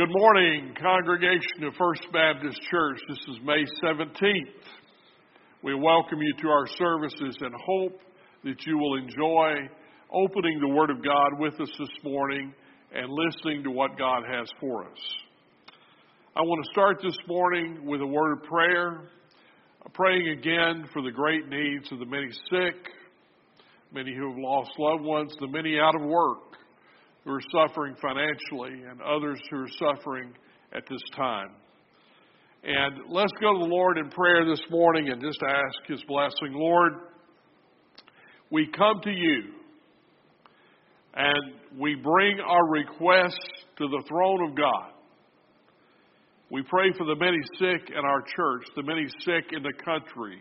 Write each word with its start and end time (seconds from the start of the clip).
Good 0.00 0.16
morning, 0.18 0.74
congregation 0.80 1.64
of 1.64 1.74
First 1.74 2.06
Baptist 2.10 2.58
Church. 2.70 2.98
This 3.06 3.18
is 3.18 3.36
May 3.44 3.66
17th. 3.84 4.64
We 5.62 5.74
welcome 5.74 6.22
you 6.22 6.32
to 6.40 6.48
our 6.48 6.66
services 6.68 7.36
and 7.42 7.54
hope 7.54 8.00
that 8.44 8.56
you 8.66 8.78
will 8.78 8.96
enjoy 8.96 9.68
opening 10.10 10.58
the 10.58 10.68
Word 10.68 10.88
of 10.88 11.04
God 11.04 11.38
with 11.38 11.52
us 11.60 11.68
this 11.78 11.90
morning 12.02 12.54
and 12.94 13.10
listening 13.10 13.62
to 13.64 13.70
what 13.70 13.98
God 13.98 14.22
has 14.26 14.48
for 14.58 14.84
us. 14.84 14.98
I 16.34 16.40
want 16.40 16.64
to 16.64 16.70
start 16.70 17.02
this 17.02 17.18
morning 17.28 17.84
with 17.84 18.00
a 18.00 18.06
word 18.06 18.38
of 18.38 18.44
prayer, 18.44 19.02
praying 19.92 20.30
again 20.30 20.88
for 20.94 21.02
the 21.02 21.12
great 21.12 21.46
needs 21.50 21.92
of 21.92 21.98
the 21.98 22.06
many 22.06 22.30
sick, 22.48 22.88
many 23.92 24.14
who 24.16 24.30
have 24.30 24.38
lost 24.38 24.70
loved 24.78 25.04
ones, 25.04 25.34
the 25.40 25.48
many 25.48 25.78
out 25.78 25.94
of 25.94 26.08
work 26.08 26.49
who 27.24 27.32
are 27.32 27.40
suffering 27.52 27.94
financially 28.00 28.82
and 28.88 29.00
others 29.02 29.38
who 29.50 29.58
are 29.58 29.94
suffering 29.94 30.32
at 30.72 30.84
this 30.88 31.02
time. 31.16 31.50
And 32.62 33.10
let's 33.10 33.32
go 33.40 33.52
to 33.52 33.58
the 33.58 33.70
Lord 33.70 33.98
in 33.98 34.10
prayer 34.10 34.44
this 34.44 34.62
morning 34.70 35.08
and 35.08 35.20
just 35.20 35.40
ask 35.42 35.88
His 35.88 36.02
blessing. 36.06 36.52
Lord, 36.52 36.92
we 38.50 38.68
come 38.76 39.00
to 39.04 39.10
you 39.10 39.54
and 41.14 41.54
we 41.78 41.94
bring 41.94 42.38
our 42.40 42.68
requests 42.68 43.64
to 43.78 43.88
the 43.88 44.02
throne 44.08 44.50
of 44.50 44.56
God. 44.56 44.92
We 46.50 46.62
pray 46.62 46.92
for 46.98 47.06
the 47.06 47.16
many 47.16 47.38
sick 47.58 47.90
in 47.90 48.04
our 48.04 48.22
church, 48.22 48.66
the 48.76 48.82
many 48.82 49.06
sick 49.20 49.52
in 49.52 49.62
the 49.62 49.72
country 49.84 50.38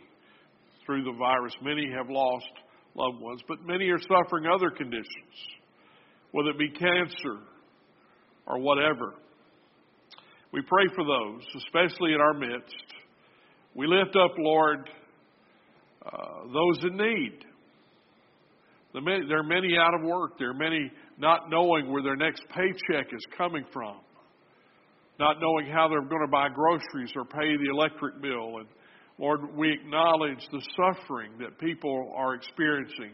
through 0.86 1.04
the 1.04 1.18
virus. 1.18 1.54
Many 1.62 1.90
have 1.96 2.10
lost 2.10 2.50
loved 2.96 3.22
ones, 3.22 3.42
but 3.48 3.60
many 3.66 3.90
are 3.90 4.00
suffering 4.00 4.46
other 4.46 4.72
conditions 4.72 5.06
whether 6.32 6.50
it 6.50 6.60
be 6.60 6.70
cancer 6.70 7.40
or 8.46 8.60
whatever. 8.60 9.14
We 10.52 10.62
pray 10.62 10.86
for 10.96 11.04
those, 11.04 11.44
especially 11.58 12.14
in 12.14 12.22
our 12.22 12.34
midst. 12.34 12.76
We 13.76 13.86
lift 13.88 14.16
up, 14.16 14.32
Lord, 14.38 14.90
uh, 16.06 16.44
those 16.52 16.84
in 16.84 16.98
need. 16.98 17.46
there 18.94 19.40
are 19.40 19.44
many 19.44 19.78
out 19.78 19.94
of 19.94 20.02
work. 20.02 20.40
There 20.40 20.50
are 20.50 20.56
many 20.56 20.92
not 21.20 21.50
knowing 21.50 21.92
where 21.92 22.02
their 22.02 22.16
next 22.16 22.44
paycheck 22.50 23.14
is 23.14 23.26
coming 23.38 23.64
from, 23.72 23.98
not 25.20 25.38
knowing 25.40 25.68
how 25.72 25.88
they're 25.88 26.02
going 26.02 26.26
to 26.26 26.32
buy 26.32 26.48
groceries 26.50 27.12
or 27.16 27.26
pay 27.26 27.58
the 27.58 27.70
electric 27.72 28.22
bill. 28.22 28.58
And 28.58 28.68
Lord, 29.20 29.56
we 29.56 29.72
acknowledge 29.72 30.40
the 30.52 30.62
suffering 30.76 31.34
that 31.40 31.60
people 31.60 32.12
are 32.16 32.34
experiencing 32.34 33.14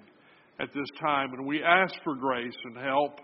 at 0.59 0.70
this 0.73 0.88
time, 1.02 1.34
and 1.34 1.45
we 1.45 1.61
ask 1.64 1.94
for 2.03 2.16
grace 2.16 2.56
and 2.66 2.78
help. 2.78 3.20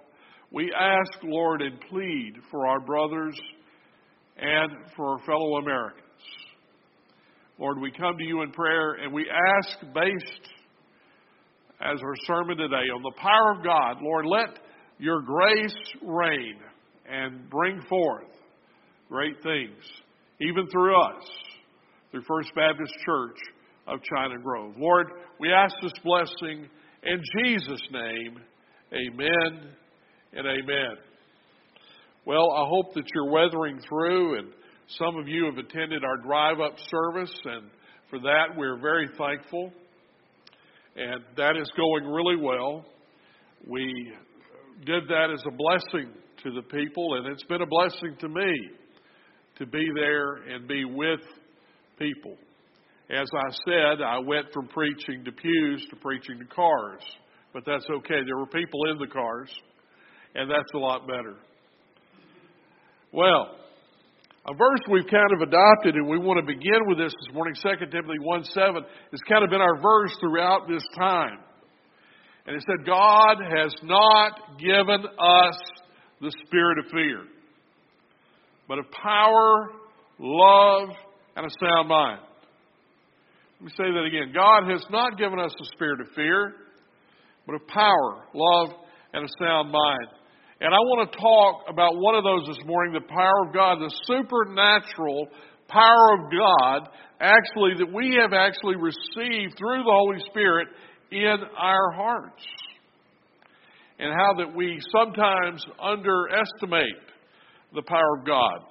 We 0.51 0.71
ask, 0.77 1.23
Lord, 1.23 1.61
and 1.61 1.79
plead 1.89 2.33
for 2.49 2.67
our 2.67 2.81
brothers 2.81 3.39
and 4.37 4.71
for 4.95 5.13
our 5.13 5.19
fellow 5.25 5.57
Americans. 5.57 6.01
Lord, 7.57 7.79
we 7.79 7.91
come 7.91 8.17
to 8.17 8.23
you 8.23 8.41
in 8.41 8.51
prayer 8.51 8.93
and 8.93 9.13
we 9.13 9.25
ask, 9.29 9.79
based 9.93 10.49
as 11.79 11.99
our 12.01 12.15
sermon 12.27 12.57
today, 12.57 12.89
on 12.93 13.01
the 13.01 13.13
power 13.17 13.53
of 13.55 13.63
God, 13.63 14.03
Lord, 14.03 14.25
let 14.25 14.59
your 14.99 15.21
grace 15.21 15.75
reign 16.01 16.57
and 17.09 17.49
bring 17.49 17.81
forth 17.89 18.27
great 19.09 19.41
things, 19.41 19.81
even 20.39 20.67
through 20.67 20.99
us, 20.99 21.23
through 22.11 22.23
First 22.27 22.49
Baptist 22.55 22.93
Church 23.05 23.37
of 23.87 23.99
China 24.03 24.39
Grove. 24.41 24.75
Lord, 24.77 25.07
we 25.39 25.51
ask 25.51 25.73
this 25.81 25.93
blessing 26.03 26.67
in 27.03 27.21
Jesus' 27.43 27.81
name, 27.91 28.37
amen 28.93 29.69
and 30.33 30.47
amen. 30.47 30.97
Well, 32.25 32.51
I 32.51 32.65
hope 32.67 32.93
that 32.93 33.05
you're 33.13 33.31
weathering 33.31 33.79
through, 33.89 34.37
and 34.37 34.49
some 34.99 35.17
of 35.17 35.27
you 35.27 35.45
have 35.45 35.57
attended 35.57 36.03
our 36.03 36.17
drive 36.17 36.59
up 36.59 36.77
service, 36.89 37.33
and 37.45 37.69
for 38.09 38.19
that 38.19 38.55
we're 38.55 38.79
very 38.79 39.07
thankful. 39.17 39.71
And 40.95 41.23
that 41.37 41.55
is 41.57 41.71
going 41.75 42.11
really 42.11 42.35
well. 42.35 42.85
We 43.67 44.11
did 44.85 45.07
that 45.07 45.29
as 45.33 45.41
a 45.47 45.55
blessing 45.55 46.11
to 46.43 46.51
the 46.51 46.63
people, 46.63 47.15
and 47.15 47.27
it's 47.27 47.43
been 47.43 47.61
a 47.61 47.67
blessing 47.67 48.15
to 48.19 48.27
me 48.27 48.69
to 49.57 49.65
be 49.65 49.87
there 49.95 50.35
and 50.35 50.67
be 50.67 50.85
with 50.85 51.21
people. 51.97 52.35
As 53.11 53.27
I 53.35 53.51
said, 53.67 54.01
I 54.01 54.19
went 54.19 54.53
from 54.53 54.69
preaching 54.69 55.25
to 55.25 55.33
pews 55.33 55.85
to 55.89 55.97
preaching 55.97 56.39
to 56.39 56.45
cars, 56.45 57.01
but 57.53 57.63
that's 57.65 57.85
okay. 57.97 58.23
There 58.25 58.37
were 58.37 58.45
people 58.45 58.89
in 58.89 58.99
the 58.99 59.07
cars, 59.07 59.49
and 60.33 60.49
that's 60.49 60.71
a 60.73 60.77
lot 60.77 61.05
better. 61.07 61.35
Well, 63.11 63.57
a 64.47 64.53
verse 64.53 64.79
we've 64.89 65.11
kind 65.11 65.29
of 65.35 65.41
adopted, 65.41 65.95
and 65.95 66.07
we 66.07 66.19
want 66.19 66.39
to 66.39 66.45
begin 66.45 66.87
with 66.87 66.99
this 66.99 67.11
this 67.11 67.35
morning, 67.35 67.53
2 67.61 67.85
Timothy 67.91 68.19
1 68.21 68.43
7, 68.45 68.75
has 69.11 69.19
kind 69.27 69.43
of 69.43 69.49
been 69.49 69.59
our 69.59 69.81
verse 69.81 70.15
throughout 70.21 70.69
this 70.69 70.83
time. 70.97 71.39
And 72.47 72.55
it 72.55 72.63
said, 72.65 72.85
God 72.85 73.37
has 73.41 73.75
not 73.83 74.57
given 74.57 75.03
us 75.19 75.57
the 76.21 76.31
spirit 76.45 76.79
of 76.79 76.85
fear, 76.91 77.23
but 78.69 78.79
of 78.79 78.85
power, 78.91 79.71
love, 80.17 80.89
and 81.35 81.45
a 81.45 81.49
sound 81.59 81.89
mind. 81.89 82.21
Let 83.61 83.65
me 83.65 83.73
say 83.77 83.91
that 83.93 84.05
again. 84.09 84.33
God 84.33 84.71
has 84.71 84.83
not 84.89 85.19
given 85.19 85.37
us 85.37 85.53
a 85.53 85.65
spirit 85.75 86.01
of 86.01 86.07
fear, 86.15 86.55
but 87.45 87.53
of 87.53 87.67
power, 87.67 88.25
love, 88.33 88.69
and 89.13 89.23
a 89.23 89.27
sound 89.37 89.69
mind. 89.69 90.07
And 90.61 90.73
I 90.73 90.79
want 90.79 91.05
to 91.05 91.17
talk 91.19 91.69
about 91.69 91.93
one 91.95 92.15
of 92.15 92.23
those 92.23 92.47
this 92.47 92.65
morning 92.65 92.93
the 92.93 93.05
power 93.05 93.45
of 93.45 93.53
God, 93.53 93.77
the 93.77 93.93
supernatural 94.05 95.27
power 95.67 96.17
of 96.17 96.31
God, 96.31 96.89
actually, 97.19 97.77
that 97.77 97.93
we 97.93 98.17
have 98.19 98.33
actually 98.33 98.77
received 98.77 99.53
through 99.59 99.83
the 99.85 99.93
Holy 99.93 100.17
Spirit 100.31 100.67
in 101.11 101.37
our 101.55 101.91
hearts. 101.91 102.41
And 103.99 104.11
how 104.11 104.43
that 104.43 104.55
we 104.55 104.81
sometimes 104.91 105.63
underestimate 105.79 106.97
the 107.75 107.83
power 107.83 108.17
of 108.17 108.25
God. 108.25 108.70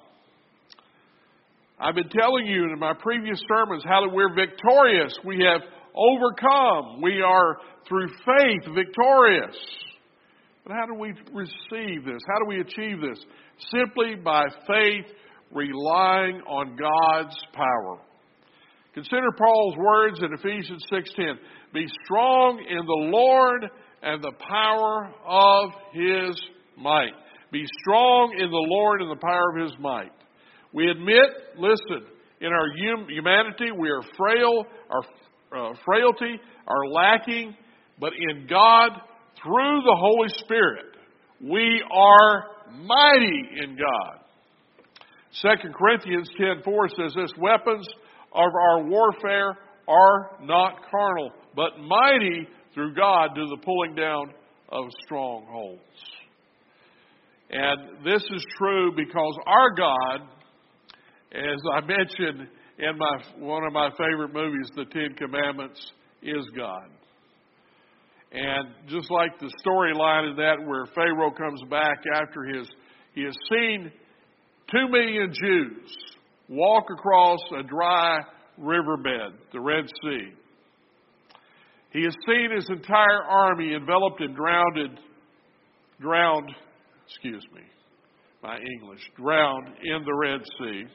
I've 1.81 1.95
been 1.95 2.09
telling 2.09 2.45
you 2.45 2.65
in 2.71 2.77
my 2.77 2.93
previous 2.93 3.41
sermons 3.49 3.83
how 3.83 4.05
that 4.05 4.13
we're 4.13 4.35
victorious. 4.35 5.17
We 5.25 5.43
have 5.43 5.61
overcome. 5.95 7.01
We 7.01 7.21
are, 7.21 7.57
through 7.87 8.07
faith, 8.23 8.75
victorious. 8.75 9.57
But 10.63 10.73
how 10.73 10.85
do 10.85 10.93
we 10.93 11.09
receive 11.33 12.05
this? 12.05 12.21
How 12.27 12.39
do 12.39 12.45
we 12.47 12.61
achieve 12.61 13.01
this? 13.01 13.25
Simply 13.71 14.13
by 14.13 14.45
faith, 14.67 15.05
relying 15.51 16.41
on 16.41 16.77
God's 16.77 17.35
power. 17.51 17.97
Consider 18.93 19.31
Paul's 19.35 19.77
words 19.77 20.19
in 20.21 20.33
Ephesians 20.33 20.85
6:10. 20.91 21.39
Be 21.73 21.87
strong 22.03 22.59
in 22.59 22.85
the 22.85 23.17
Lord 23.17 23.71
and 24.03 24.21
the 24.21 24.33
power 24.33 25.11
of 25.25 25.71
his 25.93 26.39
might. 26.77 27.13
Be 27.51 27.65
strong 27.81 28.33
in 28.33 28.51
the 28.51 28.67
Lord 28.69 29.01
and 29.01 29.09
the 29.09 29.21
power 29.21 29.55
of 29.55 29.69
his 29.69 29.79
might. 29.79 30.11
We 30.73 30.89
admit, 30.89 31.29
listen, 31.57 32.07
in 32.39 32.47
our 32.47 32.67
humanity 33.09 33.71
we 33.71 33.89
are 33.89 34.01
frail, 34.17 34.65
our 34.89 35.71
uh, 35.71 35.73
frailty, 35.85 36.39
are 36.67 36.87
lacking, 36.87 37.55
but 37.99 38.13
in 38.13 38.47
God, 38.47 38.89
through 39.43 39.81
the 39.83 39.95
Holy 39.97 40.29
Spirit, 40.43 40.85
we 41.41 41.83
are 41.91 42.43
mighty 42.71 43.49
in 43.63 43.77
God. 43.77 44.21
2 45.41 45.69
Corinthians 45.73 46.29
10:4 46.39 46.89
says 46.89 47.13
this, 47.15 47.31
weapons 47.37 47.87
of 48.33 48.49
our 48.53 48.83
warfare 48.83 49.57
are 49.87 50.37
not 50.41 50.89
carnal, 50.89 51.31
but 51.55 51.79
mighty 51.79 52.47
through 52.73 52.93
God 52.93 53.29
to 53.35 53.45
the 53.45 53.57
pulling 53.63 53.95
down 53.95 54.33
of 54.69 54.85
strongholds. 55.03 55.81
And 57.49 58.05
this 58.05 58.23
is 58.23 58.45
true 58.57 58.93
because 58.95 59.37
our 59.45 59.71
God 59.75 60.21
as 61.33 61.59
I 61.73 61.81
mentioned 61.81 62.47
in 62.77 62.97
my 62.97 63.45
one 63.45 63.63
of 63.63 63.73
my 63.73 63.89
favorite 63.91 64.33
movies, 64.33 64.69
The 64.75 64.85
Ten 64.85 65.15
Commandments, 65.17 65.79
is 66.21 66.45
God. 66.55 66.89
And 68.31 68.69
just 68.87 69.09
like 69.11 69.39
the 69.39 69.51
storyline 69.65 70.31
in 70.31 70.35
that 70.37 70.65
where 70.65 70.85
Pharaoh 70.95 71.31
comes 71.31 71.61
back 71.69 71.99
after 72.15 72.43
his 72.43 72.67
he 73.13 73.23
has 73.23 73.35
seen 73.49 73.91
two 74.71 74.87
million 74.89 75.33
Jews 75.33 75.95
walk 76.47 76.85
across 76.91 77.39
a 77.59 77.63
dry 77.63 78.19
riverbed, 78.57 79.33
the 79.51 79.59
Red 79.59 79.85
Sea. 80.01 80.29
He 81.91 82.03
has 82.03 82.15
seen 82.25 82.55
his 82.55 82.69
entire 82.69 83.23
army 83.23 83.73
enveloped 83.73 84.21
and 84.21 84.35
drowned 84.35 84.99
drowned 85.99 86.51
excuse 87.05 87.45
me, 87.53 87.61
my 88.41 88.57
English, 88.57 89.01
drowned 89.17 89.67
in 89.83 90.03
the 90.05 90.13
Red 90.13 90.41
Sea 90.59 90.85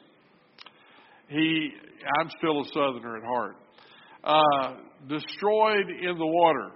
he, 1.29 1.71
I'm 2.21 2.31
still 2.39 2.61
a 2.61 2.65
Southerner 2.73 3.17
at 3.19 3.25
heart, 3.25 3.57
uh, 4.25 4.75
destroyed 5.09 5.89
in 5.91 6.19
the 6.19 6.27
water. 6.27 6.71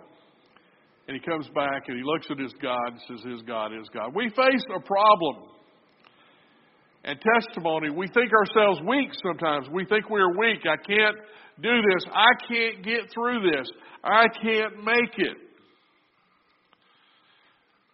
And 1.08 1.18
he 1.18 1.28
comes 1.28 1.48
back 1.54 1.88
and 1.88 1.96
he 1.96 2.04
looks 2.04 2.26
at 2.30 2.38
his 2.38 2.52
God 2.62 2.86
and 2.86 3.00
says, 3.08 3.32
His 3.32 3.42
God 3.42 3.72
is 3.72 3.88
God. 3.92 4.14
We 4.14 4.28
face 4.30 4.64
a 4.74 4.80
problem. 4.80 5.48
and 7.04 7.18
testimony, 7.20 7.90
we 7.90 8.06
think 8.08 8.30
ourselves 8.32 8.80
weak 8.86 9.08
sometimes. 9.26 9.68
We 9.72 9.84
think 9.86 10.10
we're 10.10 10.36
weak. 10.38 10.60
I 10.64 10.76
can't 10.76 11.16
do 11.62 11.70
this. 11.70 12.04
I 12.12 12.46
can't 12.46 12.84
get 12.84 13.10
through 13.12 13.50
this. 13.50 13.68
I 14.04 14.26
can't 14.42 14.84
make 14.84 15.18
it. 15.18 15.36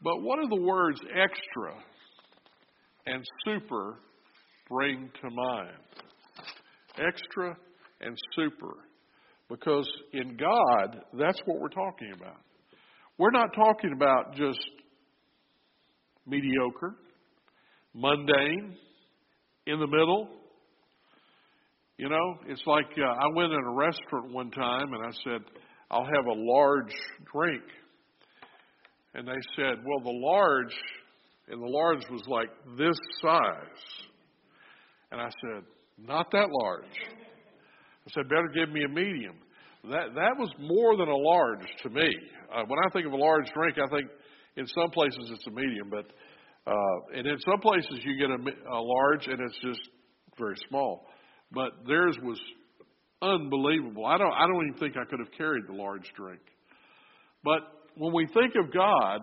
But 0.03 0.23
what 0.23 0.41
do 0.41 0.49
the 0.49 0.63
words 0.63 1.01
extra 1.09 1.75
and 3.07 3.25
super 3.45 3.99
bring 4.69 5.11
to 5.23 5.31
mind? 5.31 5.77
Extra 6.99 7.57
and 8.01 8.17
super. 8.35 8.75
Because 9.49 9.89
in 10.13 10.37
God, 10.37 11.01
that's 11.19 11.41
what 11.45 11.61
we're 11.61 11.69
talking 11.69 12.13
about. 12.15 12.41
We're 13.19 13.31
not 13.31 13.55
talking 13.55 13.93
about 13.95 14.35
just 14.35 14.59
mediocre, 16.27 16.95
mundane, 17.95 18.77
in 19.67 19.81
the 19.81 19.87
middle. 19.87 20.29
You 21.99 22.09
know, 22.09 22.35
it's 22.47 22.63
like 22.67 22.87
uh, 22.99 23.05
I 23.05 23.29
went 23.35 23.53
in 23.53 23.59
a 23.59 23.73
restaurant 23.73 24.33
one 24.33 24.51
time 24.51 24.93
and 24.93 25.07
I 25.07 25.11
said, 25.25 25.41
I'll 25.91 26.05
have 26.05 26.27
a 26.27 26.35
large 26.35 26.93
drink. 27.33 27.63
And 29.15 29.27
they 29.27 29.41
said, 29.57 29.77
well, 29.85 30.05
the 30.05 30.19
large, 30.19 30.75
and 31.49 31.63
the 31.63 31.67
large 31.67 32.03
was 32.11 32.23
like 32.27 32.51
this 32.77 32.97
size. 33.23 34.11
And 35.11 35.21
I 35.21 35.31
said, 35.31 35.65
not 35.99 36.31
that 36.33 36.49
large. 36.51 36.85
I 38.07 38.11
said, 38.13 38.29
better 38.29 38.49
give 38.55 38.71
me 38.71 38.85
a 38.85 38.89
medium. 38.89 39.37
That, 39.85 40.15
that 40.15 40.35
was 40.39 40.51
more 40.59 40.97
than 40.97 41.09
a 41.09 41.17
large 41.17 41.67
to 41.83 41.91
me. 41.91 42.09
Uh, 42.53 42.65
when 42.67 42.79
I 42.85 42.91
think 42.91 43.07
of 43.07 43.13
a 43.13 43.17
large 43.17 43.47
drink, 43.55 43.77
I 43.79 43.89
think 43.89 44.11
in 44.57 44.67
some 44.67 44.91
places 44.91 45.31
it's 45.31 45.47
a 45.47 45.51
medium, 45.51 45.91
but 45.91 46.07
uh, 46.67 47.17
and 47.19 47.27
in 47.27 47.39
some 47.41 47.61
places 47.61 48.01
you 48.03 48.19
get 48.19 48.31
a, 48.31 48.73
a 48.73 48.81
large 48.81 49.27
and 49.27 49.41
it's 49.41 49.59
just 49.63 49.89
very 50.39 50.57
small. 50.69 51.07
But 51.53 51.71
theirs 51.87 52.17
was 52.23 52.41
unbelievable. 53.23 54.05
I 54.05 54.19
don't 54.19 54.33
I 54.33 54.47
don't 54.47 54.67
even 54.69 54.79
think 54.79 54.97
I 54.97 55.09
could 55.09 55.21
have 55.21 55.33
carried 55.39 55.65
the 55.69 55.75
large 55.75 56.11
drink. 56.17 56.41
But 57.45 57.61
when 57.97 58.13
we 58.13 58.27
think 58.27 58.55
of 58.57 58.73
God, 58.73 59.21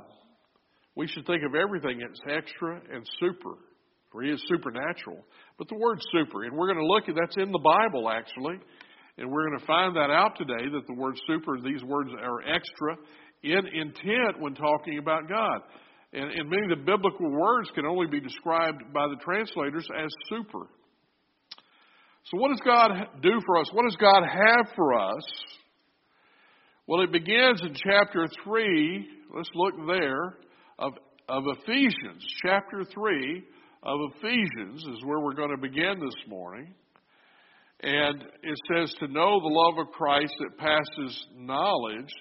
we 0.96 1.08
should 1.08 1.26
think 1.26 1.44
of 1.44 1.56
everything 1.56 2.02
as 2.02 2.18
extra 2.30 2.80
and 2.92 3.06
super. 3.20 3.56
For 4.12 4.22
he 4.22 4.30
is 4.30 4.42
supernatural. 4.48 5.26
But 5.58 5.68
the 5.70 5.78
word 5.78 6.00
super, 6.12 6.44
and 6.44 6.58
we're 6.58 6.68
going 6.68 6.80
to 6.80 6.86
look 6.86 7.08
at 7.08 7.16
that's 7.16 7.38
in 7.38 7.52
the 7.52 7.60
Bible 7.60 8.10
actually. 8.10 8.60
And 9.18 9.30
we're 9.30 9.48
going 9.48 9.60
to 9.60 9.66
find 9.66 9.96
that 9.96 10.10
out 10.10 10.36
today 10.38 10.70
that 10.72 10.88
the 10.88 10.94
word 10.94 11.16
super, 11.28 11.60
these 11.62 11.84
words 11.84 12.10
are 12.20 12.42
extra 12.42 12.96
in 13.44 13.68
intent 13.68 14.40
when 14.40 14.56
talking 14.56 14.98
about 14.98 15.30
God. 15.30 15.62
And, 16.14 16.32
and 16.32 16.50
many 16.50 16.64
of 16.64 16.80
the 16.80 16.86
biblical 16.86 17.30
words 17.30 17.70
can 17.76 17.86
only 17.86 18.08
be 18.08 18.20
described 18.20 18.82
by 18.94 19.08
the 19.08 19.18
translators 19.24 19.88
as 19.96 20.10
super. 20.30 20.68
So, 22.26 22.38
what 22.38 22.50
does 22.50 22.62
God 22.66 22.92
do 23.22 23.40
for 23.46 23.58
us? 23.58 23.70
What 23.74 23.84
does 23.84 23.98
God 23.98 24.24
have 24.24 24.74
for 24.76 24.94
us? 24.94 25.24
Well, 26.88 27.02
it 27.02 27.12
begins 27.12 27.62
in 27.62 27.76
chapter 27.76 28.28
3. 28.44 29.08
Let's 29.36 29.50
look 29.54 29.74
there 29.88 30.38
of, 30.80 30.94
of 31.30 31.44
Ephesians. 31.60 32.26
Chapter 32.44 32.84
3 32.94 33.44
of 33.86 34.00
Ephesians 34.16 34.82
is 34.82 35.04
where 35.04 35.20
we're 35.20 35.34
going 35.34 35.52
to 35.52 35.58
begin 35.58 36.00
this 36.00 36.30
morning. 36.30 36.74
And 37.82 38.22
it 38.42 38.58
says, 38.74 38.94
To 39.00 39.08
know 39.08 39.42
the 39.42 39.48
love 39.48 39.86
of 39.86 39.94
Christ 39.94 40.34
that 40.40 40.58
passes 40.58 41.26
knowledge, 41.36 42.12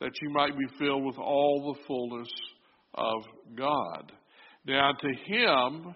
that 0.00 0.12
you 0.20 0.30
might 0.30 0.56
be 0.58 0.66
filled 0.78 1.04
with 1.04 1.16
all 1.16 1.72
the 1.72 1.80
fullness 1.86 2.28
of 2.94 3.22
God. 3.56 4.12
Now, 4.66 4.90
to 4.92 5.08
Him 5.24 5.94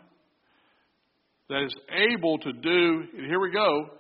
that 1.51 1.65
is 1.65 1.75
able 1.91 2.39
to 2.39 2.53
do, 2.53 3.03
and 3.17 3.27
here 3.27 3.41
we 3.41 3.53
go, 3.53 3.91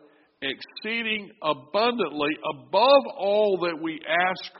exceeding 0.40 1.32
abundantly 1.42 2.30
above 2.54 3.02
all 3.18 3.58
that 3.64 3.82
we 3.82 4.00
ask 4.08 4.52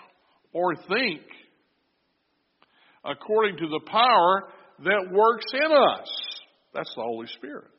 or 0.52 0.74
think, 0.74 1.22
according 3.02 3.56
to 3.56 3.68
the 3.68 3.80
power 3.90 4.48
that 4.84 5.10
works 5.10 5.46
in 5.54 5.72
us. 5.72 6.30
That's 6.75 6.93
the 6.94 7.02
Holy 7.02 7.26
Spirit. 7.37 7.70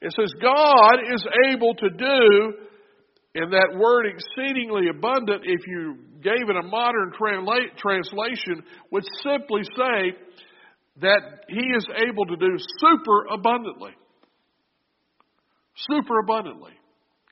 It 0.00 0.12
says, 0.12 0.32
God 0.40 0.96
is 1.12 1.26
able 1.52 1.74
to 1.74 1.90
do, 1.90 2.54
in 3.34 3.50
that 3.50 3.76
word 3.76 4.06
exceedingly 4.06 4.88
abundant, 4.88 5.42
if 5.44 5.66
you 5.66 5.96
gave 6.22 6.48
it 6.48 6.56
a 6.56 6.62
modern 6.62 7.12
translation, 7.76 8.62
would 8.92 9.04
simply 9.22 9.62
say 9.64 10.16
that 11.00 11.20
He 11.48 11.56
is 11.76 11.86
able 12.08 12.26
to 12.26 12.36
do 12.36 12.56
super 12.78 13.26
abundantly. 13.32 13.92
Super 15.90 16.20
abundantly. 16.20 16.72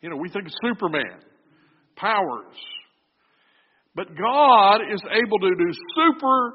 You 0.02 0.10
know, 0.10 0.16
we 0.16 0.28
think 0.28 0.46
of 0.46 0.52
Superman, 0.62 1.20
powers. 1.96 2.56
But 3.94 4.08
God 4.08 4.80
is 4.92 5.00
able 5.10 5.38
to 5.38 5.50
do 5.50 5.72
super 5.96 6.54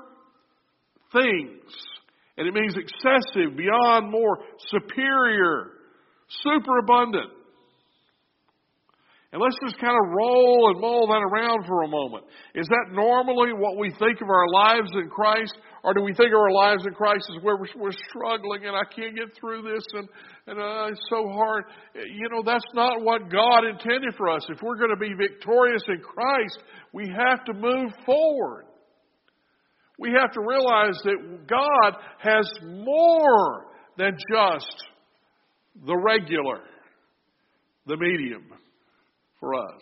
things. 1.12 1.72
And 2.42 2.50
it 2.50 2.60
means 2.60 2.74
excessive, 2.74 3.56
beyond 3.56 4.10
more, 4.10 4.40
superior, 4.74 5.78
super 6.42 6.80
abundant. 6.80 7.30
And 9.32 9.40
let's 9.40 9.56
just 9.64 9.80
kind 9.80 9.94
of 9.94 10.10
roll 10.10 10.72
and 10.74 10.82
mull 10.82 11.06
that 11.06 11.22
around 11.22 11.68
for 11.68 11.84
a 11.84 11.88
moment. 11.88 12.26
Is 12.56 12.66
that 12.68 12.94
normally 12.94 13.54
what 13.54 13.78
we 13.78 13.92
think 14.00 14.22
of 14.22 14.28
our 14.28 14.48
lives 14.50 14.90
in 14.96 15.08
Christ? 15.08 15.54
Or 15.84 15.94
do 15.94 16.02
we 16.02 16.16
think 16.16 16.34
of 16.34 16.40
our 16.40 16.52
lives 16.52 16.84
in 16.88 16.96
Christ 16.96 17.30
as 17.30 17.44
where 17.44 17.58
we're, 17.58 17.70
we're 17.78 17.96
struggling 18.10 18.66
and 18.66 18.76
I 18.76 18.90
can't 18.90 19.16
get 19.16 19.38
through 19.40 19.62
this 19.62 19.86
and, 19.94 20.10
and 20.48 20.60
uh, 20.60 20.90
it's 20.90 21.06
so 21.12 21.30
hard? 21.30 21.66
You 21.94 22.28
know, 22.32 22.42
that's 22.44 22.66
not 22.74 23.04
what 23.04 23.30
God 23.30 23.66
intended 23.66 24.16
for 24.18 24.30
us. 24.30 24.42
If 24.50 24.64
we're 24.64 24.78
going 24.78 24.90
to 24.90 24.98
be 24.98 25.14
victorious 25.14 25.84
in 25.90 26.02
Christ, 26.02 26.58
we 26.92 27.06
have 27.08 27.46
to 27.46 27.54
move 27.54 27.92
forward. 28.04 28.66
We 30.02 30.10
have 30.20 30.32
to 30.32 30.42
realize 30.42 30.98
that 31.04 31.48
God 31.48 32.02
has 32.18 32.50
more 32.64 33.68
than 33.98 34.18
just 34.34 34.84
the 35.86 35.96
regular, 35.96 36.62
the 37.86 37.98
medium 37.98 38.46
for 39.40 39.54
us. 39.54 39.82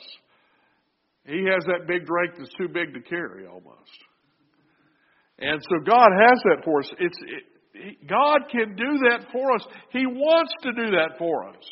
He 1.25 1.45
has 1.45 1.63
that 1.68 1.88
big 1.88 2.06
drink 2.06 2.33
that's 2.38 2.54
too 2.57 2.68
big 2.68 2.94
to 2.94 3.00
carry 3.00 3.48
almost. 3.48 3.98
And 5.39 5.62
so 5.62 5.86
God 5.89 6.10
has 6.12 6.38
that 6.44 6.66
for 6.66 6.80
us. 6.81 6.92
It's, 7.00 7.18
it, 7.74 8.07
God 8.10 8.39
can 8.51 8.75
do 8.75 9.00
that 9.10 9.27
for 9.31 9.56
us. 9.56 9.66
He 9.94 10.06
wants 10.06 10.51
to 10.63 10.74
do 10.74 10.92
that 10.92 11.18
for 11.18 11.48
us. 11.48 11.63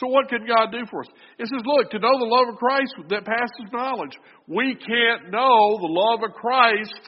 So 0.00 0.08
what 0.08 0.28
can 0.28 0.44
God 0.46 0.72
do 0.72 0.84
for 0.90 1.02
us? 1.02 1.08
It 1.38 1.46
says, 1.46 1.62
look, 1.64 1.90
to 1.92 2.00
know 2.00 2.18
the 2.18 2.24
love 2.24 2.48
of 2.48 2.58
Christ 2.58 2.94
that 3.08 3.24
passes 3.24 3.72
knowledge. 3.72 4.18
We 4.48 4.74
can't 4.74 5.30
know 5.30 5.78
the 5.78 5.86
love 5.86 6.28
of 6.28 6.34
Christ 6.34 7.00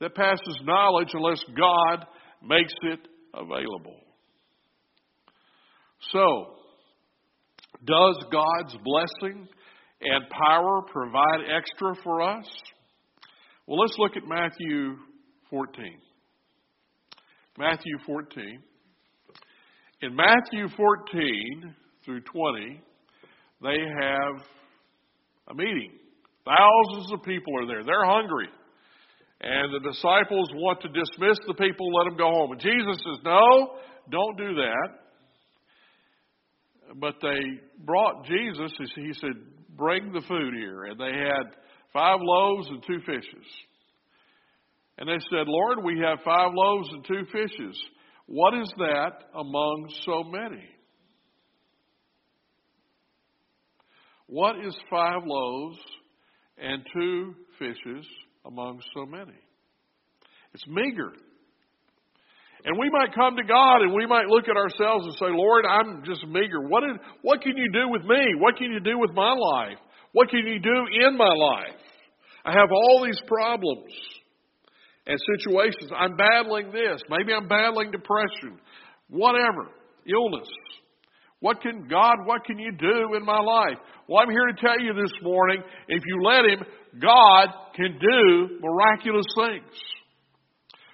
that 0.00 0.14
passes 0.14 0.60
knowledge 0.64 1.08
unless 1.12 1.42
God 1.56 2.06
makes 2.42 2.74
it 2.82 3.00
available. 3.34 4.00
So, 6.12 6.54
does 7.84 8.16
God's 8.30 8.76
blessing 8.84 9.48
and 10.00 10.24
power 10.30 10.82
provide 10.92 11.40
extra 11.56 11.94
for 12.02 12.22
us? 12.22 12.46
Well, 13.66 13.80
let's 13.80 13.96
look 13.98 14.16
at 14.16 14.22
Matthew 14.26 14.96
14. 15.50 15.98
Matthew 17.58 17.98
14. 18.06 18.62
In 20.00 20.14
Matthew 20.14 20.68
14 20.76 21.74
through 22.04 22.20
20, 22.20 22.80
they 23.62 23.76
have 24.00 24.46
a 25.48 25.54
meeting. 25.54 25.90
Thousands 26.44 27.12
of 27.12 27.22
people 27.24 27.52
are 27.60 27.66
there. 27.66 27.84
They're 27.84 28.06
hungry. 28.06 28.48
And 29.40 29.72
the 29.72 29.90
disciples 29.90 30.48
want 30.54 30.80
to 30.80 30.88
dismiss 30.88 31.38
the 31.46 31.54
people, 31.54 31.92
let 31.92 32.04
them 32.04 32.16
go 32.16 32.28
home. 32.30 32.52
And 32.52 32.60
Jesus 32.60 32.96
says, 32.96 33.22
No, 33.24 33.76
don't 34.10 34.36
do 34.36 34.54
that. 34.54 34.88
But 36.96 37.14
they 37.22 37.38
brought 37.84 38.24
Jesus, 38.24 38.72
he 38.96 39.12
said, 39.14 39.34
Bring 39.76 40.12
the 40.12 40.22
food 40.26 40.54
here. 40.54 40.84
And 40.84 40.98
they 40.98 41.12
had 41.12 41.54
five 41.92 42.18
loaves 42.20 42.68
and 42.68 42.82
two 42.84 42.98
fishes. 43.06 43.46
And 44.98 45.08
they 45.08 45.18
said, 45.30 45.46
Lord, 45.46 45.84
we 45.84 46.00
have 46.00 46.18
five 46.24 46.50
loaves 46.52 46.88
and 46.90 47.04
two 47.04 47.24
fishes. 47.30 47.80
What 48.26 48.54
is 48.54 48.72
that 48.78 49.12
among 49.34 49.88
so 50.04 50.24
many? 50.24 50.64
What 54.26 54.56
is 54.66 54.76
five 54.90 55.22
loaves 55.24 55.78
and 56.58 56.84
two 56.92 57.34
fishes 57.58 58.04
among 58.48 58.80
so 58.94 59.06
many? 59.06 59.36
It's 60.54 60.66
meager. 60.66 61.12
And 62.64 62.76
we 62.78 62.90
might 62.90 63.14
come 63.14 63.36
to 63.36 63.44
God 63.44 63.82
and 63.82 63.94
we 63.94 64.06
might 64.06 64.26
look 64.26 64.48
at 64.48 64.56
ourselves 64.56 65.04
and 65.04 65.14
say, 65.14 65.30
Lord, 65.30 65.64
I'm 65.64 66.02
just 66.04 66.26
meager. 66.26 66.60
What, 66.66 66.82
is, 66.84 66.96
what 67.22 67.40
can 67.42 67.56
you 67.56 67.70
do 67.72 67.88
with 67.88 68.02
me? 68.02 68.34
What 68.40 68.56
can 68.56 68.72
you 68.72 68.80
do 68.80 68.98
with 68.98 69.12
my 69.14 69.32
life? 69.32 69.78
What 70.12 70.28
can 70.30 70.40
you 70.40 70.58
do 70.58 71.06
in 71.06 71.16
my 71.16 71.32
life? 71.32 71.78
I 72.44 72.52
have 72.52 72.70
all 72.72 73.04
these 73.04 73.20
problems. 73.28 73.92
and 75.06 75.18
situations. 75.38 75.90
I'm 75.96 76.16
battling 76.16 76.70
this. 76.70 77.00
Maybe 77.08 77.32
I'm 77.32 77.48
battling 77.48 77.90
depression. 77.90 78.60
Whatever. 79.08 79.70
Illness. 80.06 80.48
What 81.40 81.60
can 81.60 81.86
God, 81.88 82.16
what 82.24 82.44
can 82.44 82.58
you 82.58 82.72
do 82.72 83.14
in 83.16 83.24
my 83.24 83.38
life? 83.38 83.78
Well, 84.08 84.22
I'm 84.22 84.30
here 84.30 84.46
to 84.46 84.60
tell 84.60 84.80
you 84.80 84.92
this 84.92 85.12
morning, 85.22 85.62
if 85.86 86.02
you 86.04 86.22
let 86.22 86.44
Him, 86.44 86.66
God 87.00 87.48
can 87.76 87.98
do 88.00 88.58
miraculous 88.60 89.26
things. 89.36 89.72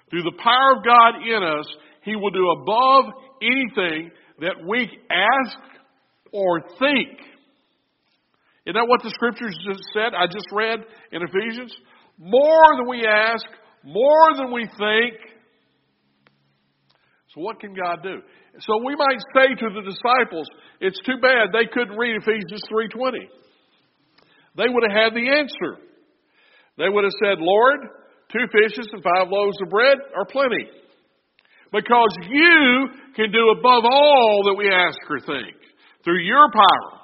Through 0.09 0.23
the 0.23 0.37
power 0.43 0.77
of 0.77 0.85
God 0.85 1.27
in 1.27 1.41
us, 1.41 1.65
He 2.03 2.15
will 2.15 2.29
do 2.29 2.47
above 2.61 3.13
anything 3.41 4.11
that 4.39 4.55
we 4.67 4.87
ask 5.09 5.57
or 6.31 6.61
think. 6.77 7.17
Isn't 8.67 8.75
that 8.75 8.87
what 8.87 9.01
the 9.01 9.09
scriptures 9.09 9.57
just 9.67 9.81
said? 9.93 10.13
I 10.13 10.27
just 10.27 10.47
read 10.51 10.79
in 11.11 11.21
Ephesians. 11.23 11.73
More 12.19 12.77
than 12.77 12.87
we 12.87 13.05
ask, 13.05 13.45
more 13.83 14.35
than 14.35 14.51
we 14.51 14.65
think. 14.77 15.34
So 17.35 17.41
what 17.41 17.59
can 17.59 17.73
God 17.73 18.01
do? 18.01 18.21
So 18.59 18.79
we 18.85 18.95
might 18.95 19.19
say 19.35 19.53
to 19.59 19.69
the 19.75 19.83
disciples, 19.83 20.47
it's 20.79 20.99
too 21.05 21.19
bad 21.21 21.51
they 21.51 21.67
couldn't 21.71 21.97
read 21.97 22.15
Ephesians 22.15 22.63
3.20. 22.71 23.27
They 24.55 24.71
would 24.71 24.83
have 24.87 24.95
had 24.95 25.13
the 25.13 25.27
answer. 25.35 25.83
They 26.77 26.87
would 26.87 27.03
have 27.03 27.19
said, 27.21 27.39
Lord, 27.39 27.79
two 28.31 28.47
fishes 28.51 28.87
and 28.93 29.03
five 29.03 29.27
loaves 29.29 29.57
of 29.61 29.69
bread 29.69 29.97
are 30.15 30.25
plenty. 30.25 30.65
Because 31.73 32.15
you 32.29 32.87
can 33.17 33.31
do 33.31 33.49
above 33.49 33.83
all 33.83 34.43
that 34.45 34.55
we 34.57 34.69
ask 34.71 34.97
or 35.09 35.19
think 35.19 35.57
through 36.05 36.23
your 36.23 36.49
power. 36.53 37.01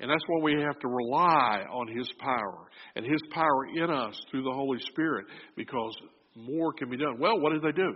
And 0.00 0.10
that's 0.10 0.24
why 0.26 0.42
we 0.42 0.60
have 0.60 0.78
to 0.80 0.88
rely 0.88 1.64
on 1.72 1.96
His 1.96 2.10
power 2.18 2.68
and 2.94 3.06
His 3.06 3.22
power 3.32 3.66
in 3.74 3.90
us 3.90 4.20
through 4.30 4.42
the 4.42 4.52
Holy 4.52 4.78
Spirit 4.90 5.24
because 5.56 5.96
more 6.36 6.72
can 6.72 6.90
be 6.90 6.96
done. 6.96 7.18
Well, 7.18 7.40
what 7.40 7.52
did 7.52 7.62
they 7.62 7.72
do? 7.72 7.94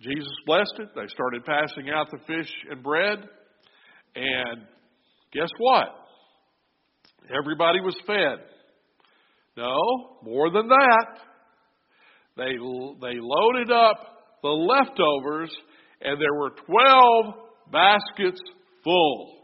Jesus 0.00 0.32
blessed 0.46 0.74
it. 0.78 0.88
They 0.94 1.06
started 1.08 1.44
passing 1.44 1.90
out 1.90 2.10
the 2.10 2.18
fish 2.26 2.50
and 2.70 2.82
bread. 2.82 3.18
And 4.16 4.62
guess 5.32 5.50
what? 5.58 5.86
Everybody 7.38 7.80
was 7.80 7.96
fed. 8.06 8.44
No, 9.56 9.76
more 10.22 10.50
than 10.50 10.68
that. 10.68 11.18
They, 12.36 12.52
they 12.52 13.18
loaded 13.20 13.70
up 13.70 13.96
the 14.42 14.48
leftovers, 14.48 15.54
and 16.00 16.20
there 16.20 16.34
were 16.34 16.50
12 16.50 17.34
baskets 17.70 18.40
full. 18.82 19.36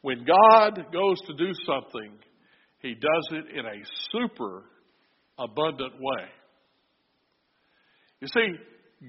When 0.00 0.24
God 0.24 0.86
goes 0.92 1.20
to 1.26 1.34
do 1.34 1.52
something, 1.66 2.12
He 2.80 2.94
does 2.94 3.28
it 3.32 3.56
in 3.56 3.64
a 3.64 3.84
super 4.10 4.64
abundant 5.38 5.94
way. 6.00 6.24
You 8.20 8.28
see, 8.28 8.54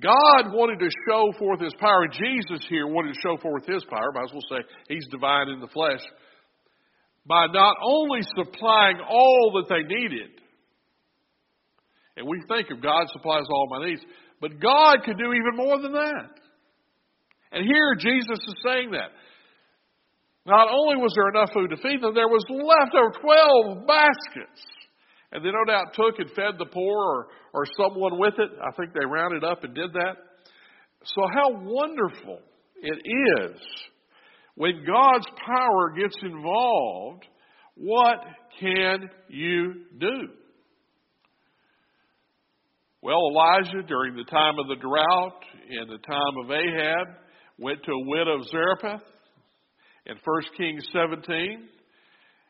God 0.02 0.54
wanted 0.54 0.80
to 0.80 0.90
show 1.08 1.32
forth 1.38 1.60
His 1.62 1.74
power. 1.80 2.08
Jesus 2.08 2.66
here 2.68 2.88
wanted 2.88 3.14
to 3.14 3.20
show 3.22 3.38
forth 3.38 3.66
His 3.66 3.84
power. 3.86 4.12
Might 4.14 4.26
as 4.26 4.32
well 4.34 4.42
say 4.50 4.66
He's 4.90 5.08
divine 5.12 5.50
in 5.50 5.60
the 5.60 5.68
flesh. 5.68 6.02
By 7.26 7.48
not 7.48 7.78
only 7.82 8.22
supplying 8.36 9.00
all 9.08 9.54
that 9.56 9.70
they 9.70 9.84
needed, 9.84 10.32
and 12.18 12.28
we 12.28 12.42
think 12.48 12.70
of 12.72 12.82
God 12.82 13.08
supplies 13.12 13.46
all 13.50 13.68
my 13.70 13.86
needs, 13.86 14.02
but 14.42 14.60
God 14.60 14.98
could 15.06 15.18
do 15.18 15.32
even 15.32 15.56
more 15.56 15.82
than 15.82 15.94
that. 15.94 16.32
And 17.52 17.64
here 17.64 17.96
Jesus 17.98 18.40
is 18.46 18.56
saying 18.66 18.92
that. 18.92 19.12
Not 20.46 20.68
only 20.70 20.98
was 20.98 21.14
there 21.16 21.30
enough 21.30 21.54
food 21.54 21.70
to 21.70 21.78
feed 21.78 22.02
them, 22.02 22.14
there 22.14 22.28
was 22.28 22.44
left 22.50 22.94
over 22.96 23.14
12 23.22 23.88
baskets. 23.88 24.62
And 25.34 25.44
they 25.44 25.50
no 25.50 25.66
doubt 25.66 25.94
took 25.96 26.20
and 26.20 26.30
fed 26.30 26.60
the 26.60 26.66
poor 26.66 26.98
or, 26.98 27.28
or 27.54 27.66
someone 27.76 28.20
with 28.20 28.36
it. 28.38 28.52
I 28.62 28.72
think 28.78 28.94
they 28.94 29.06
rounded 29.06 29.44
up 29.44 29.64
and 29.64 29.74
did 29.74 29.92
that. 29.94 30.16
So, 31.04 31.22
how 31.34 31.50
wonderful 31.60 32.40
it 32.84 33.52
is 33.52 33.60
when 34.56 34.86
God's 34.86 35.26
power 35.46 35.94
gets 35.98 36.16
involved. 36.22 37.26
What 37.76 38.20
can 38.60 39.10
you 39.30 39.74
do? 40.00 40.28
Well, 43.02 43.18
Elijah, 43.32 43.86
during 43.88 44.16
the 44.16 44.24
time 44.26 44.60
of 44.60 44.68
the 44.68 44.76
drought, 44.76 45.42
in 45.70 45.88
the 45.88 45.98
time 45.98 46.38
of 46.44 46.52
Ahab, 46.52 47.18
went 47.58 47.84
to 47.84 47.92
a 47.92 48.06
widow 48.06 48.40
of 48.40 48.48
Zarephath 48.48 49.02
in 50.06 50.16
1 50.24 50.44
Kings 50.58 50.86
17 50.94 51.68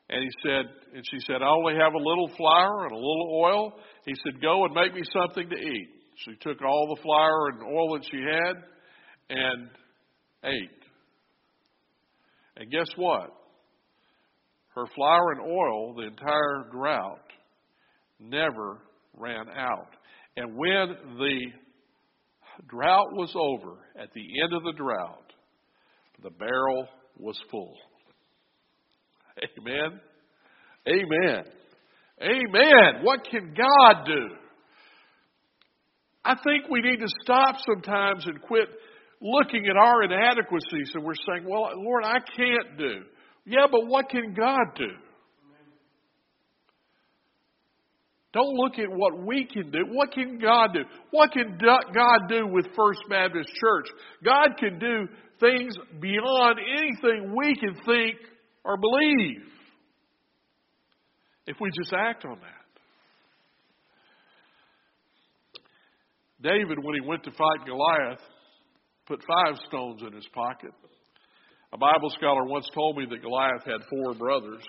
and 0.10 0.24
he 0.24 0.30
said, 0.44 0.66
and 0.94 1.04
she 1.10 1.20
said, 1.26 1.42
I 1.42 1.48
only 1.48 1.76
have 1.76 1.94
a 1.94 1.98
little 1.98 2.30
flour 2.36 2.84
and 2.86 2.92
a 2.92 2.96
little 2.96 3.42
oil. 3.42 3.74
He 4.06 4.14
said, 4.24 4.42
go 4.42 4.66
and 4.66 4.74
make 4.74 4.94
me 4.94 5.02
something 5.12 5.50
to 5.50 5.56
eat. 5.56 5.90
She 6.26 6.36
took 6.42 6.62
all 6.62 6.96
the 6.96 7.02
flour 7.02 7.50
and 7.50 7.64
oil 7.64 7.94
that 7.94 8.06
she 8.12 8.18
had 8.18 8.56
and 9.30 9.70
ate. 10.44 10.84
And 12.58 12.72
guess 12.72 12.88
what? 12.96 13.32
Her 14.76 14.86
flour 14.96 15.32
and 15.32 15.42
oil, 15.42 15.96
the 15.96 16.08
entire 16.08 16.66
drought, 16.72 17.20
never 18.20 18.80
ran 19.16 19.48
out. 19.50 19.90
And 20.36 20.56
when 20.56 21.18
the 21.18 21.40
drought 22.68 23.14
was 23.14 23.32
over, 23.36 23.78
at 24.00 24.14
the 24.14 24.42
end 24.44 24.54
of 24.54 24.64
the 24.64 24.74
drought, 24.74 25.32
the 26.22 26.32
barrel 26.32 26.88
was 27.18 27.40
full. 27.50 27.76
Amen. 29.38 30.00
Amen. 30.88 31.44
Amen. 32.22 33.04
What 33.04 33.26
can 33.30 33.54
God 33.54 34.06
do? 34.06 34.36
I 36.26 36.36
think 36.36 36.70
we 36.70 36.82
need 36.82 37.00
to 37.00 37.08
stop 37.24 37.56
sometimes 37.66 38.26
and 38.26 38.42
quit 38.42 38.70
looking 39.22 39.68
at 39.68 39.76
our 39.76 40.04
inadequacies 40.04 40.92
and 40.94 41.04
we're 41.04 41.14
saying, 41.28 41.48
well, 41.48 41.70
Lord, 41.76 42.04
I 42.06 42.20
can't 42.36 42.78
do. 42.78 43.02
Yeah, 43.46 43.68
but 43.72 43.88
what 43.88 44.10
can 44.10 44.34
God 44.34 44.76
do? 44.76 44.92
Don't 48.34 48.56
look 48.56 48.80
at 48.80 48.90
what 48.90 49.26
we 49.26 49.46
can 49.46 49.70
do. 49.70 49.86
What 49.90 50.12
can 50.12 50.40
God 50.40 50.74
do? 50.74 50.80
What 51.12 51.32
can 51.32 51.58
God 51.60 52.22
do 52.28 52.48
with 52.48 52.66
First 52.76 53.02
Baptist 53.08 53.50
Church? 53.62 53.86
God 54.26 54.58
can 54.58 54.80
do 54.80 55.08
things 55.40 55.76
beyond 56.00 56.58
anything 56.60 57.36
we 57.38 57.56
can 57.56 57.76
think 57.86 58.16
or 58.64 58.78
believe 58.78 59.44
if 61.48 61.58
we 61.60 61.70
just 61.82 61.94
act 61.94 62.26
on 62.26 62.40
that. 62.40 62.64
David, 66.42 66.78
when 66.84 66.96
he 66.96 67.08
went 67.08 67.24
to 67.24 67.32
fight 67.32 67.66
Goliath, 67.66 68.20
put 69.08 69.22
five 69.22 69.58
stones 69.68 70.02
in 70.06 70.14
his 70.14 70.28
pocket. 70.34 70.72
A 71.74 71.78
Bible 71.78 72.10
scholar 72.18 72.46
once 72.46 72.68
told 72.74 72.98
me 72.98 73.06
that 73.10 73.22
Goliath 73.22 73.64
had 73.66 73.82
four 73.90 74.14
brothers, 74.14 74.62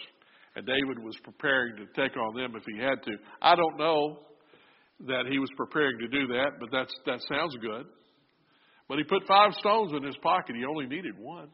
and 0.57 0.65
David 0.67 1.03
was 1.03 1.17
preparing 1.23 1.77
to 1.77 1.87
take 2.01 2.17
on 2.17 2.35
them 2.35 2.55
if 2.57 2.63
he 2.65 2.81
had 2.81 3.03
to. 3.05 3.13
I 3.43 3.57
don't 3.57 3.77
know 3.77 4.19
that 5.07 5.25
he 5.29 5.39
was 5.39 5.51
preparing 5.57 5.99
to 5.99 6.09
do 6.09 6.29
that, 6.29 6.53
but 6.61 6.71
that's, 6.71 6.95
that 7.07 7.21
sounds 7.29 7.57
good. 7.61 7.87
But 8.89 8.99
he 8.99 9.05
put 9.05 9.27
five 9.27 9.53
stones 9.59 9.93
in 9.97 10.03
his 10.05 10.17
pocket. 10.23 10.57
He 10.57 10.65
only 10.65 10.87
needed 10.87 11.19
one. 11.19 11.49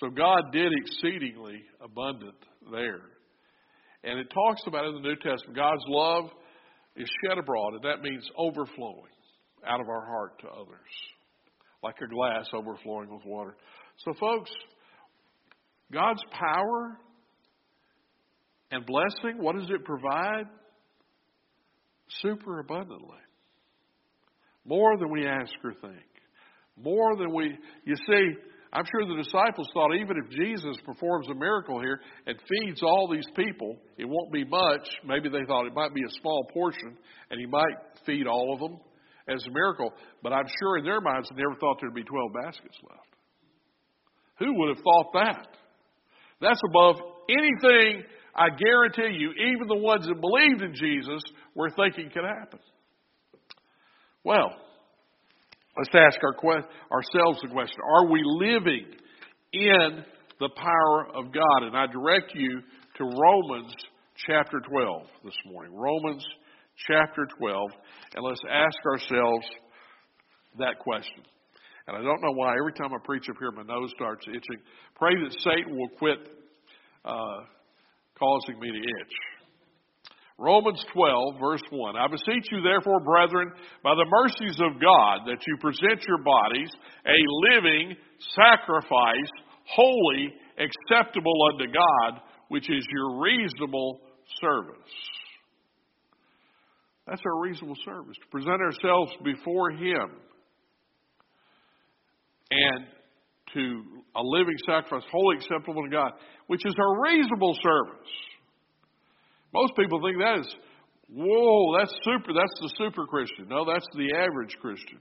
So 0.00 0.10
God 0.10 0.52
did 0.52 0.72
exceedingly 0.72 1.62
abundant 1.80 2.36
there. 2.70 3.02
And 4.02 4.18
it 4.18 4.26
talks 4.34 4.62
about 4.66 4.86
in 4.86 4.94
the 4.94 5.00
New 5.00 5.16
Testament, 5.16 5.56
God's 5.56 5.84
love 5.86 6.24
is 6.96 7.08
shed 7.24 7.38
abroad, 7.38 7.74
and 7.74 7.82
that 7.84 8.02
means 8.02 8.28
overflowing 8.36 9.12
out 9.66 9.80
of 9.80 9.88
our 9.88 10.04
heart 10.04 10.40
to 10.40 10.48
others, 10.48 10.90
like 11.82 11.96
a 12.02 12.08
glass 12.12 12.46
overflowing 12.52 13.08
with 13.10 13.24
water. 13.24 13.56
So, 14.04 14.12
folks, 14.18 14.50
God's 15.92 16.22
power 16.32 16.98
and 18.70 18.84
blessing, 18.84 19.38
what 19.38 19.54
does 19.54 19.70
it 19.70 19.84
provide? 19.84 20.46
Super 22.20 22.60
abundantly. 22.60 23.18
More 24.66 24.98
than 24.98 25.10
we 25.10 25.26
ask 25.26 25.52
or 25.62 25.72
think. 25.74 26.04
More 26.76 27.16
than 27.16 27.32
we, 27.32 27.56
you 27.84 27.94
see, 27.96 28.32
I'm 28.74 28.84
sure 28.90 29.06
the 29.06 29.22
disciples 29.22 29.68
thought 29.72 29.94
even 29.94 30.16
if 30.18 30.30
Jesus 30.30 30.76
performs 30.84 31.28
a 31.30 31.34
miracle 31.34 31.80
here 31.80 32.00
and 32.26 32.36
feeds 32.48 32.82
all 32.82 33.08
these 33.08 33.26
people, 33.36 33.76
it 33.96 34.04
won't 34.04 34.32
be 34.32 34.44
much. 34.44 34.82
Maybe 35.06 35.28
they 35.28 35.44
thought 35.46 35.66
it 35.66 35.74
might 35.74 35.94
be 35.94 36.02
a 36.02 36.20
small 36.20 36.48
portion 36.52 36.96
and 37.30 37.38
he 37.38 37.46
might 37.46 37.76
feed 38.04 38.26
all 38.26 38.52
of 38.52 38.58
them 38.58 38.80
as 39.28 39.44
a 39.46 39.50
miracle. 39.50 39.92
But 40.24 40.32
I'm 40.32 40.48
sure 40.60 40.78
in 40.78 40.84
their 40.84 41.00
minds 41.00 41.28
they 41.30 41.40
never 41.40 41.54
thought 41.60 41.78
there'd 41.80 41.94
be 41.94 42.02
12 42.02 42.32
baskets 42.42 42.76
left. 42.82 43.14
Who 44.40 44.52
would 44.58 44.76
have 44.76 44.84
thought 44.84 45.12
that? 45.14 45.46
That's 46.40 46.60
above 46.68 46.96
anything 47.28 48.02
I 48.34 48.48
guarantee 48.50 49.16
you, 49.16 49.30
even 49.30 49.68
the 49.68 49.76
ones 49.76 50.06
that 50.06 50.20
believed 50.20 50.62
in 50.62 50.74
Jesus 50.74 51.22
were 51.54 51.70
thinking 51.70 52.10
could 52.10 52.24
happen. 52.24 52.58
Well, 54.24 54.50
Let's 55.76 55.90
ask 55.94 56.22
our 56.22 56.34
que- 56.34 56.68
ourselves 56.92 57.40
the 57.42 57.48
question 57.48 57.78
Are 57.82 58.10
we 58.10 58.22
living 58.24 58.86
in 59.52 60.04
the 60.40 60.50
power 60.56 61.06
of 61.14 61.32
God? 61.32 61.62
And 61.62 61.76
I 61.76 61.86
direct 61.86 62.32
you 62.34 62.60
to 62.96 63.04
Romans 63.04 63.74
chapter 64.26 64.60
12 64.60 65.02
this 65.24 65.34
morning. 65.46 65.74
Romans 65.74 66.24
chapter 66.86 67.26
12. 67.38 67.70
And 68.14 68.24
let's 68.24 68.40
ask 68.50 68.76
ourselves 68.86 69.46
that 70.58 70.78
question. 70.78 71.24
And 71.86 71.96
I 71.96 72.02
don't 72.02 72.22
know 72.22 72.32
why 72.32 72.54
every 72.58 72.72
time 72.72 72.94
I 72.94 72.98
preach 73.04 73.28
up 73.28 73.36
here, 73.38 73.50
my 73.50 73.62
nose 73.62 73.90
starts 73.94 74.26
itching. 74.28 74.62
Pray 74.96 75.12
that 75.22 75.32
Satan 75.40 75.76
will 75.76 75.90
quit 75.98 76.18
uh, 77.04 77.40
causing 78.18 78.58
me 78.60 78.70
to 78.70 78.78
itch. 78.78 79.14
Romans 80.38 80.84
12, 80.92 81.34
verse 81.38 81.62
1. 81.70 81.96
I 81.96 82.08
beseech 82.08 82.50
you, 82.50 82.60
therefore, 82.60 83.00
brethren, 83.00 83.52
by 83.84 83.94
the 83.94 84.06
mercies 84.10 84.58
of 84.60 84.80
God, 84.80 85.26
that 85.26 85.38
you 85.46 85.56
present 85.60 86.02
your 86.08 86.18
bodies 86.18 86.70
a 87.06 87.20
living 87.54 87.94
sacrifice, 88.34 89.30
holy, 89.64 90.34
acceptable 90.58 91.34
unto 91.52 91.72
God, 91.72 92.20
which 92.48 92.68
is 92.68 92.84
your 92.90 93.20
reasonable 93.22 94.00
service. 94.40 94.92
That's 97.06 97.22
our 97.24 97.40
reasonable 97.40 97.76
service, 97.84 98.16
to 98.16 98.28
present 98.30 98.60
ourselves 98.60 99.12
before 99.22 99.70
Him 99.70 100.10
and 102.50 102.86
to 103.54 103.82
a 104.16 104.22
living 104.22 104.56
sacrifice, 104.66 105.06
wholly 105.12 105.36
acceptable 105.36 105.84
to 105.84 105.90
God, 105.90 106.12
which 106.48 106.66
is 106.66 106.74
our 106.78 107.02
reasonable 107.02 107.56
service. 107.62 108.10
Most 109.54 109.76
people 109.76 110.00
think 110.02 110.18
that 110.18 110.40
is, 110.40 110.54
whoa, 111.08 111.78
that's 111.78 111.94
super, 112.02 112.34
that's 112.34 112.58
the 112.60 112.74
super 112.76 113.06
Christian. 113.06 113.46
No, 113.48 113.64
that's 113.64 113.86
the 113.94 114.12
average 114.18 114.56
Christian. 114.60 114.98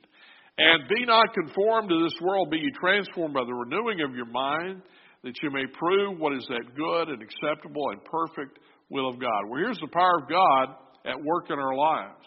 And 0.58 0.88
be 0.88 1.06
not 1.06 1.34
conformed 1.34 1.90
to 1.90 2.04
this 2.04 2.14
world, 2.22 2.52
be 2.52 2.58
ye 2.58 2.72
transformed 2.80 3.34
by 3.34 3.44
the 3.46 3.54
renewing 3.54 4.02
of 4.02 4.16
your 4.16 4.28
mind, 4.28 4.84
that 5.24 5.34
you 5.42 5.50
may 5.50 5.66
prove 5.74 6.20
what 6.20 6.34
is 6.34 6.46
that 6.50 6.76
good 6.76 7.10
and 7.10 7.22
acceptable 7.24 7.90
and 7.90 8.04
perfect 8.06 8.60
will 8.90 9.10
of 9.10 9.20
God. 9.20 9.50
Well, 9.50 9.60
here's 9.60 9.80
the 9.80 9.88
power 9.88 10.20
of 10.22 10.30
God 10.30 10.76
at 11.06 11.24
work 11.24 11.50
in 11.50 11.58
our 11.58 11.76
lives. 11.76 12.26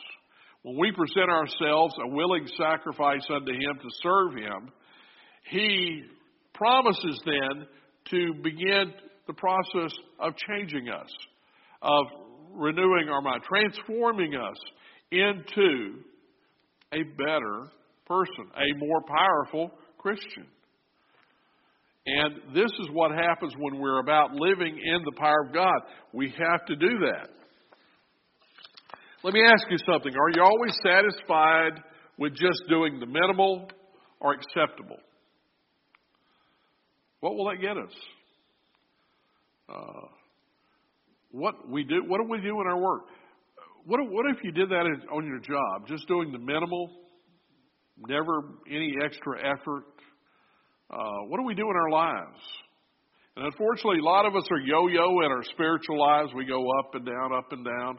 When 0.62 0.76
we 0.80 0.90
present 0.90 1.30
ourselves 1.30 1.94
a 2.02 2.08
willing 2.08 2.48
sacrifice 2.58 3.24
unto 3.30 3.52
Him 3.52 3.78
to 3.80 3.88
serve 4.02 4.34
Him, 4.34 4.72
He 5.50 6.02
promises 6.54 7.20
then 7.24 7.66
to 8.10 8.34
begin 8.42 8.92
the 9.28 9.34
process 9.34 9.96
of 10.18 10.34
changing 10.48 10.88
us, 10.88 11.10
of 11.82 12.06
renewing 12.52 13.08
our 13.08 13.20
mind, 13.20 13.42
transforming 13.42 14.34
us 14.34 14.56
into 15.10 16.00
a 16.92 17.02
better 17.16 17.68
person, 18.06 18.50
a 18.56 18.78
more 18.78 19.02
powerful 19.06 19.70
Christian. 19.98 20.46
And 22.06 22.54
this 22.54 22.70
is 22.80 22.88
what 22.92 23.10
happens 23.10 23.52
when 23.58 23.80
we're 23.80 23.98
about 23.98 24.32
living 24.32 24.78
in 24.78 25.02
the 25.04 25.12
power 25.18 25.46
of 25.46 25.52
God. 25.52 25.74
We 26.12 26.30
have 26.30 26.64
to 26.66 26.76
do 26.76 26.98
that. 27.00 27.28
Let 29.24 29.34
me 29.34 29.42
ask 29.44 29.64
you 29.70 29.78
something. 29.90 30.12
Are 30.12 30.30
you 30.30 30.42
always 30.42 30.72
satisfied 30.84 31.82
with 32.16 32.32
just 32.34 32.62
doing 32.68 33.00
the 33.00 33.06
minimal 33.06 33.68
or 34.20 34.34
acceptable? 34.34 34.98
What 37.20 37.34
will 37.34 37.46
that 37.46 37.60
get 37.60 37.76
us? 37.76 37.92
Uh, 39.68 40.06
what 41.36 41.68
we 41.68 41.84
do, 41.84 42.02
what 42.06 42.18
do 42.18 42.26
we 42.30 42.40
do 42.40 42.60
in 42.62 42.66
our 42.66 42.80
work? 42.80 43.02
What, 43.84 44.00
what 44.10 44.24
if 44.34 44.42
you 44.42 44.52
did 44.52 44.70
that 44.70 44.86
on 45.12 45.26
your 45.26 45.38
job, 45.38 45.86
just 45.86 46.08
doing 46.08 46.32
the 46.32 46.38
minimal, 46.38 46.90
never 48.08 48.54
any 48.68 48.94
extra 49.04 49.38
effort? 49.38 49.84
Uh, 50.90 51.28
what 51.28 51.36
do 51.36 51.44
we 51.44 51.54
do 51.54 51.62
in 51.62 51.76
our 51.76 51.90
lives? 51.90 52.38
And 53.36 53.44
unfortunately, 53.44 53.98
a 54.00 54.04
lot 54.04 54.24
of 54.24 54.34
us 54.34 54.44
are 54.50 54.58
yo-yo 54.58 55.20
in 55.20 55.30
our 55.30 55.42
spiritual 55.52 56.00
lives. 56.00 56.30
We 56.34 56.46
go 56.46 56.64
up 56.80 56.94
and 56.94 57.04
down, 57.04 57.34
up 57.34 57.52
and 57.52 57.64
down. 57.64 57.98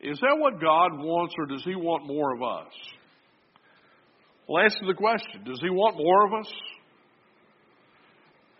Is 0.00 0.18
that 0.20 0.36
what 0.38 0.60
God 0.60 0.98
wants, 0.98 1.34
or 1.38 1.46
does 1.46 1.64
He 1.64 1.74
want 1.74 2.06
more 2.06 2.34
of 2.34 2.42
us? 2.42 2.72
Well, 4.46 4.62
answer 4.62 4.84
the 4.86 4.94
question 4.94 5.44
Does 5.44 5.60
He 5.62 5.70
want 5.70 5.96
more 5.96 6.26
of 6.26 6.44
us? 6.44 6.52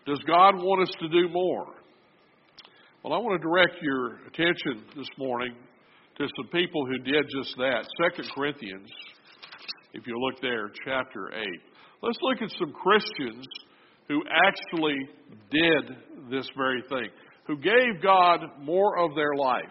Does 0.07 0.19
God 0.25 0.55
want 0.55 0.89
us 0.89 0.95
to 1.01 1.07
do 1.07 1.29
more? 1.29 1.76
Well, 3.07 3.17
I 3.17 3.23
want 3.23 3.41
to 3.41 3.47
direct 3.47 3.81
your 3.81 4.15
attention 4.27 4.83
this 4.97 5.07
morning 5.17 5.55
to 6.17 6.27
some 6.35 6.47
people 6.51 6.85
who 6.85 6.97
did 6.97 7.23
just 7.33 7.55
that. 7.55 7.85
Second 8.03 8.29
Corinthians, 8.35 8.89
if 9.93 10.05
you 10.05 10.19
look 10.19 10.41
there, 10.41 10.69
chapter 10.83 11.31
8. 11.33 11.47
Let's 12.01 12.17
look 12.21 12.41
at 12.41 12.49
some 12.59 12.73
Christians 12.73 13.45
who 14.09 14.21
actually 14.45 14.97
did 15.49 15.95
this 16.29 16.49
very 16.57 16.83
thing, 16.89 17.07
who 17.45 17.55
gave 17.55 18.03
God 18.03 18.41
more 18.59 18.99
of 18.99 19.15
their 19.15 19.35
life. 19.35 19.63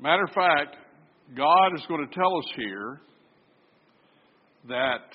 Matter 0.00 0.24
of 0.24 0.34
fact, 0.34 0.76
God 1.36 1.68
is 1.76 1.86
going 1.86 2.04
to 2.04 2.12
tell 2.12 2.36
us 2.36 2.52
here 2.56 3.00
that 4.70 5.06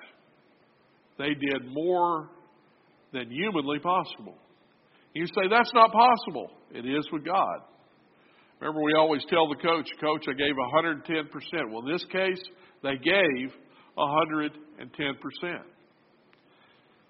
they 1.17 1.33
did 1.33 1.69
more 1.69 2.29
than 3.11 3.29
humanly 3.29 3.79
possible. 3.79 4.37
You 5.17 5.25
say, 5.25 5.49
that's 5.49 5.73
not 5.73 5.91
possible. 5.91 6.51
It 6.69 6.85
is 6.85 7.07
with 7.11 7.25
God. 7.25 7.61
Remember, 8.59 8.83
we 8.83 8.93
always 8.93 9.25
tell 9.29 9.49
the 9.49 9.55
coach, 9.55 9.89
Coach, 9.99 10.25
I 10.29 10.33
gave 10.33 10.53
110%. 10.53 11.71
Well, 11.71 11.81
in 11.87 11.91
this 11.91 12.05
case, 12.11 12.41
they 12.83 12.97
gave 12.97 13.49
110%. 13.97 14.51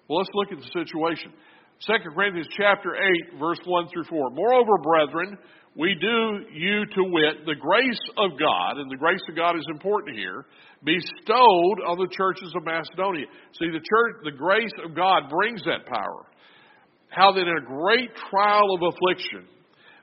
Well, 0.08 0.18
let's 0.18 0.30
look 0.32 0.52
at 0.52 0.58
the 0.58 0.70
situation. 0.72 1.32
2 1.86 1.92
Corinthians 2.14 2.48
chapter 2.56 2.96
8, 2.96 3.38
verse 3.38 3.60
1 3.66 3.88
through 3.92 4.04
4. 4.04 4.30
Moreover, 4.30 4.78
brethren, 4.82 5.36
we 5.76 5.94
do 6.00 6.46
you 6.50 6.86
to 6.86 7.02
wit 7.04 7.44
the 7.44 7.60
grace 7.60 8.00
of 8.16 8.38
God, 8.40 8.78
and 8.78 8.90
the 8.90 8.96
grace 8.96 9.20
of 9.28 9.36
God 9.36 9.54
is 9.54 9.66
important 9.70 10.16
here, 10.16 10.46
bestowed 10.82 11.78
on 11.84 11.98
the 11.98 12.08
churches 12.10 12.54
of 12.56 12.64
Macedonia. 12.64 13.26
See, 13.60 13.68
the 13.68 13.84
church, 13.84 14.24
the 14.24 14.32
grace 14.32 14.72
of 14.82 14.96
God 14.96 15.28
brings 15.28 15.62
that 15.64 15.84
power. 15.84 16.24
How 17.10 17.32
that 17.32 17.40
in 17.40 17.48
a 17.48 17.66
great 17.66 18.10
trial 18.30 18.74
of 18.74 18.94
affliction, 18.94 19.48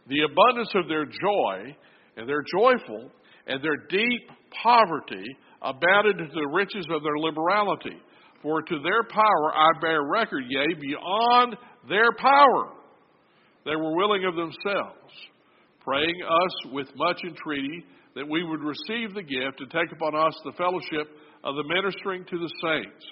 the 0.08 0.22
abundance 0.22 0.72
of 0.76 0.88
their 0.88 1.06
joy, 1.06 1.76
and 2.18 2.28
their 2.28 2.44
joyful, 2.58 3.12
and 3.48 3.64
their 3.64 3.78
deep 3.90 4.30
poverty 4.64 5.26
abounded 5.62 6.18
to 6.18 6.28
the 6.34 6.48
riches 6.54 6.86
of 6.90 7.04
their 7.04 7.18
liberality. 7.18 7.98
For 8.42 8.62
to 8.62 8.80
their 8.80 9.04
power 9.10 9.54
I 9.56 9.80
bear 9.82 10.04
record, 10.04 10.44
yea, 10.48 10.68
beyond 10.80 11.56
their 11.90 12.12
power. 12.18 12.74
They 13.66 13.76
were 13.76 13.96
willing 13.96 14.26
of 14.26 14.36
themselves, 14.36 15.12
praying 15.84 16.22
us 16.24 16.72
with 16.72 16.88
much 16.96 17.18
entreaty 17.24 17.86
that 18.16 18.28
we 18.30 18.44
would 18.44 18.62
receive 18.62 19.14
the 19.14 19.24
gift 19.24 19.60
and 19.60 19.72
take 19.72 19.92
upon 19.92 20.16
us 20.16 20.40
the 20.46 20.54
fellowship 20.54 21.10
of 21.44 21.56
the 21.56 21.64
ministering 21.64 22.24
to 22.26 22.38
the 22.38 22.52
saints. 22.62 23.06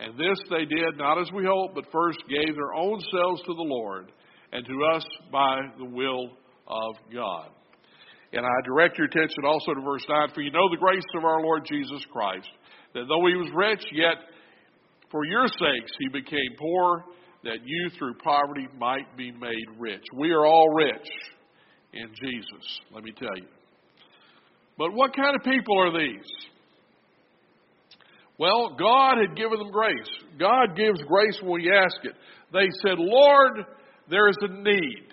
And 0.00 0.14
this 0.14 0.38
they 0.48 0.64
did 0.64 0.96
not 0.96 1.20
as 1.20 1.30
we 1.32 1.44
hoped, 1.44 1.74
but 1.74 1.84
first 1.92 2.18
gave 2.28 2.54
their 2.54 2.74
own 2.74 2.98
selves 3.12 3.42
to 3.42 3.54
the 3.54 3.68
Lord, 3.68 4.10
and 4.52 4.64
to 4.64 4.84
us 4.96 5.04
by 5.30 5.60
the 5.78 5.84
will 5.84 6.30
of 6.66 6.94
God. 7.12 7.50
And 8.32 8.46
I 8.46 8.56
direct 8.64 8.96
your 8.96 9.08
attention 9.08 9.44
also 9.44 9.74
to 9.74 9.80
verse 9.82 10.04
9 10.08 10.28
For 10.34 10.40
you 10.40 10.52
know 10.52 10.70
the 10.70 10.78
grace 10.78 11.04
of 11.16 11.24
our 11.24 11.42
Lord 11.42 11.66
Jesus 11.70 12.02
Christ, 12.12 12.48
that 12.94 13.04
though 13.08 13.26
he 13.26 13.36
was 13.36 13.50
rich, 13.54 13.84
yet 13.92 14.16
for 15.10 15.24
your 15.26 15.46
sakes 15.46 15.92
he 15.98 16.08
became 16.08 16.56
poor, 16.58 17.04
that 17.44 17.58
you 17.64 17.90
through 17.98 18.14
poverty 18.24 18.68
might 18.78 19.16
be 19.16 19.32
made 19.32 19.66
rich. 19.78 20.04
We 20.16 20.30
are 20.30 20.46
all 20.46 20.68
rich 20.74 21.08
in 21.92 22.08
Jesus, 22.22 22.80
let 22.94 23.02
me 23.02 23.12
tell 23.18 23.36
you. 23.36 23.48
But 24.78 24.92
what 24.94 25.14
kind 25.14 25.36
of 25.36 25.42
people 25.44 25.78
are 25.78 25.92
these? 25.92 26.30
Well, 28.40 28.74
God 28.78 29.18
had 29.18 29.36
given 29.36 29.58
them 29.58 29.70
grace. 29.70 30.08
God 30.38 30.74
gives 30.74 30.98
grace 31.02 31.38
when 31.42 31.60
we 31.60 31.70
ask 31.70 31.96
it. 32.04 32.14
They 32.54 32.68
said, 32.82 32.98
Lord, 32.98 33.66
there 34.08 34.30
is 34.30 34.36
a 34.40 34.48
need. 34.48 35.04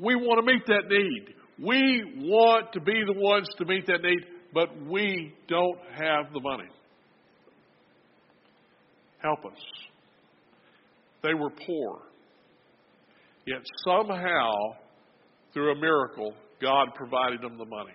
We 0.00 0.14
want 0.14 0.46
to 0.46 0.52
meet 0.52 0.64
that 0.68 0.88
need. 0.88 1.34
We 1.58 2.28
want 2.28 2.72
to 2.74 2.80
be 2.80 3.02
the 3.04 3.18
ones 3.18 3.48
to 3.58 3.64
meet 3.64 3.84
that 3.88 4.00
need, 4.00 4.20
but 4.54 4.68
we 4.86 5.34
don't 5.48 5.78
have 5.90 6.32
the 6.32 6.40
money. 6.40 6.70
Help 9.18 9.44
us. 9.44 9.60
They 11.24 11.34
were 11.34 11.50
poor. 11.66 11.98
Yet 13.44 13.62
somehow, 13.84 14.52
through 15.52 15.72
a 15.72 15.80
miracle, 15.80 16.34
God 16.60 16.94
provided 16.94 17.42
them 17.42 17.58
the 17.58 17.66
money. 17.66 17.90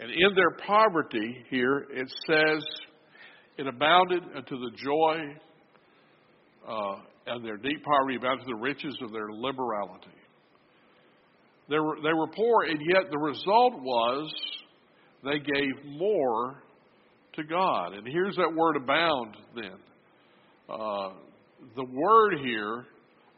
And 0.00 0.10
in 0.10 0.34
their 0.34 0.52
poverty 0.66 1.44
here, 1.50 1.86
it 1.90 2.10
says, 2.26 2.64
it 3.58 3.66
abounded 3.66 4.22
unto 4.34 4.58
the 4.58 4.70
joy 4.82 5.18
uh, 6.66 6.94
and 7.26 7.44
their 7.44 7.58
deep 7.58 7.84
poverty 7.84 8.16
abounded 8.16 8.46
to 8.46 8.54
the 8.54 8.60
riches 8.60 8.96
of 9.02 9.12
their 9.12 9.30
liberality. 9.30 10.08
They 11.68 11.78
were, 11.78 11.96
they 12.02 12.14
were 12.14 12.28
poor, 12.34 12.62
and 12.64 12.80
yet 12.80 13.10
the 13.10 13.18
result 13.18 13.74
was 13.82 14.32
they 15.22 15.38
gave 15.38 15.84
more 15.84 16.62
to 17.34 17.44
God. 17.44 17.92
And 17.92 18.06
here's 18.06 18.36
that 18.36 18.52
word 18.56 18.76
abound 18.76 19.36
then. 19.54 19.78
Uh, 20.68 21.10
the 21.76 21.84
word 21.84 22.38
here, 22.42 22.86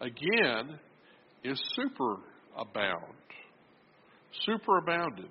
again, 0.01 0.79
is 1.45 1.61
superabound. 1.77 3.15
Superabounded. 4.49 5.29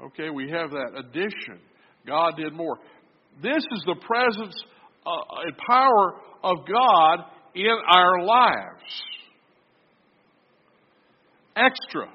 Okay, 0.00 0.30
we 0.30 0.50
have 0.50 0.70
that 0.70 0.92
addition. 0.96 1.60
God 2.06 2.34
did 2.36 2.52
more. 2.52 2.78
This 3.42 3.62
is 3.72 3.82
the 3.86 3.96
presence 4.06 4.54
uh, 5.06 5.10
and 5.46 5.56
power 5.66 6.14
of 6.42 6.58
God 6.66 7.24
in 7.54 7.76
our 7.88 8.22
lives. 8.24 9.02
Extra. 11.56 12.08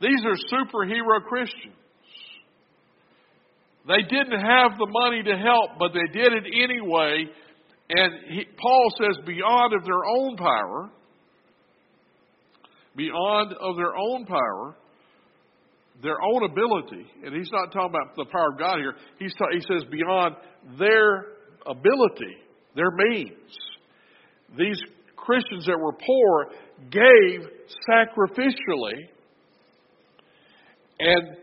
These 0.00 0.24
are 0.24 0.36
superhero 0.52 1.24
Christians. 1.26 1.74
They 3.86 4.02
didn't 4.02 4.40
have 4.40 4.76
the 4.78 4.86
money 4.86 5.22
to 5.22 5.36
help, 5.38 5.78
but 5.78 5.92
they 5.94 6.12
did 6.12 6.32
it 6.32 6.44
anyway. 6.44 7.24
And 7.88 8.12
he, 8.28 8.44
Paul 8.60 8.92
says, 9.00 9.24
beyond 9.24 9.72
of 9.74 9.84
their 9.84 10.04
own 10.04 10.36
power, 10.36 10.90
beyond 12.94 13.54
of 13.54 13.76
their 13.76 13.96
own 13.96 14.26
power, 14.26 14.76
their 16.02 16.16
own 16.22 16.44
ability, 16.44 17.06
and 17.24 17.34
he's 17.34 17.50
not 17.52 17.72
talking 17.72 17.90
about 17.90 18.14
the 18.16 18.26
power 18.26 18.52
of 18.52 18.58
God 18.58 18.78
here. 18.78 18.94
He's 19.18 19.34
ta- 19.34 19.50
he 19.52 19.60
says 19.60 19.84
beyond 19.90 20.36
their 20.78 21.26
ability, 21.66 22.36
their 22.76 22.90
means. 22.90 23.56
These 24.56 24.80
Christians 25.16 25.66
that 25.66 25.78
were 25.78 25.92
poor 25.92 26.46
gave 26.90 27.48
sacrificially 27.90 29.08
and 31.00 31.36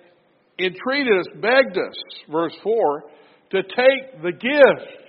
entreated 0.60 1.20
us, 1.20 1.28
begged 1.42 1.78
us, 1.78 1.96
verse 2.32 2.56
4, 2.64 3.04
to 3.52 3.62
take 3.64 4.22
the 4.24 4.32
gift. 4.32 5.02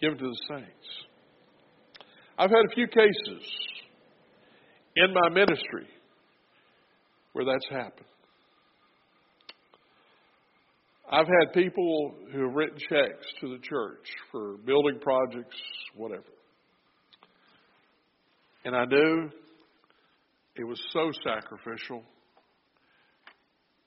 Given 0.00 0.18
to 0.18 0.24
the 0.24 0.38
saints. 0.48 1.06
I've 2.38 2.50
had 2.50 2.64
a 2.70 2.74
few 2.74 2.86
cases 2.86 3.42
in 4.96 5.14
my 5.14 5.28
ministry 5.28 5.86
where 7.32 7.44
that's 7.44 7.68
happened. 7.70 8.06
I've 11.12 11.26
had 11.26 11.52
people 11.52 12.14
who 12.32 12.42
have 12.42 12.54
written 12.54 12.78
checks 12.88 13.26
to 13.40 13.48
the 13.48 13.58
church 13.62 14.06
for 14.30 14.56
building 14.58 15.00
projects, 15.00 15.56
whatever. 15.96 16.22
And 18.64 18.76
I 18.76 18.84
knew 18.84 19.30
it 20.56 20.64
was 20.64 20.80
so 20.92 21.10
sacrificial 21.24 22.04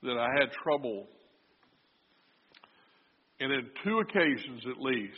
that 0.01 0.17
I 0.17 0.27
had 0.39 0.51
trouble. 0.63 1.07
And 3.39 3.53
in 3.53 3.67
two 3.85 3.99
occasions 3.99 4.63
at 4.69 4.81
least, 4.81 5.13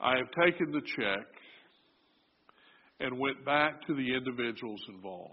I 0.00 0.16
have 0.16 0.28
taken 0.44 0.70
the 0.70 0.82
check 0.96 1.26
and 3.00 3.18
went 3.18 3.44
back 3.44 3.86
to 3.86 3.94
the 3.94 4.14
individuals 4.14 4.80
involved 4.88 5.32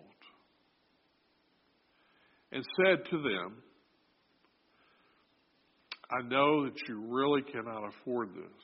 and 2.52 2.64
said 2.84 3.00
to 3.10 3.18
them, 3.18 3.58
I 6.12 6.28
know 6.28 6.66
that 6.66 6.76
you 6.88 7.04
really 7.10 7.42
cannot 7.42 7.90
afford 7.90 8.30
this. 8.30 8.62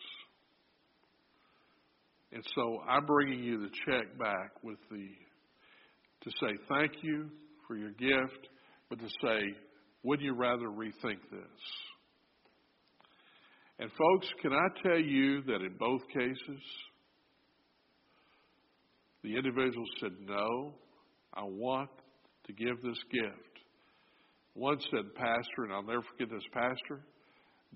And 2.34 2.44
so 2.56 2.80
I'm 2.88 3.06
bringing 3.06 3.44
you 3.44 3.60
the 3.60 3.70
check 3.86 4.18
back 4.18 4.64
with 4.64 4.78
the, 4.90 5.08
to 6.24 6.32
say 6.40 6.58
thank 6.70 6.92
you 7.02 7.30
for 7.68 7.76
your 7.76 7.92
gift, 7.92 8.48
but 8.90 9.00
to 9.00 9.08
say, 9.24 9.42
wouldn't 10.04 10.26
you 10.26 10.34
rather 10.34 10.68
rethink 10.68 11.20
this? 11.32 11.62
And 13.80 13.90
folks, 13.92 14.28
can 14.42 14.54
I 14.54 14.68
tell 14.84 15.00
you 15.00 15.42
that 15.44 15.62
in 15.62 15.76
both 15.78 16.02
cases, 16.14 16.62
the 19.24 19.36
individual 19.36 19.86
said, 20.00 20.12
No, 20.22 20.74
I 21.34 21.44
want 21.44 21.90
to 22.48 22.54
give 22.54 22.82
this 22.82 23.00
gift. 23.12 23.52
One 24.54 24.78
said, 24.92 25.16
Pastor, 25.16 25.64
and 25.64 25.74
I'll 25.74 25.84
never 25.84 26.04
forget 26.12 26.30
this, 26.30 26.44
Pastor, 26.54 27.02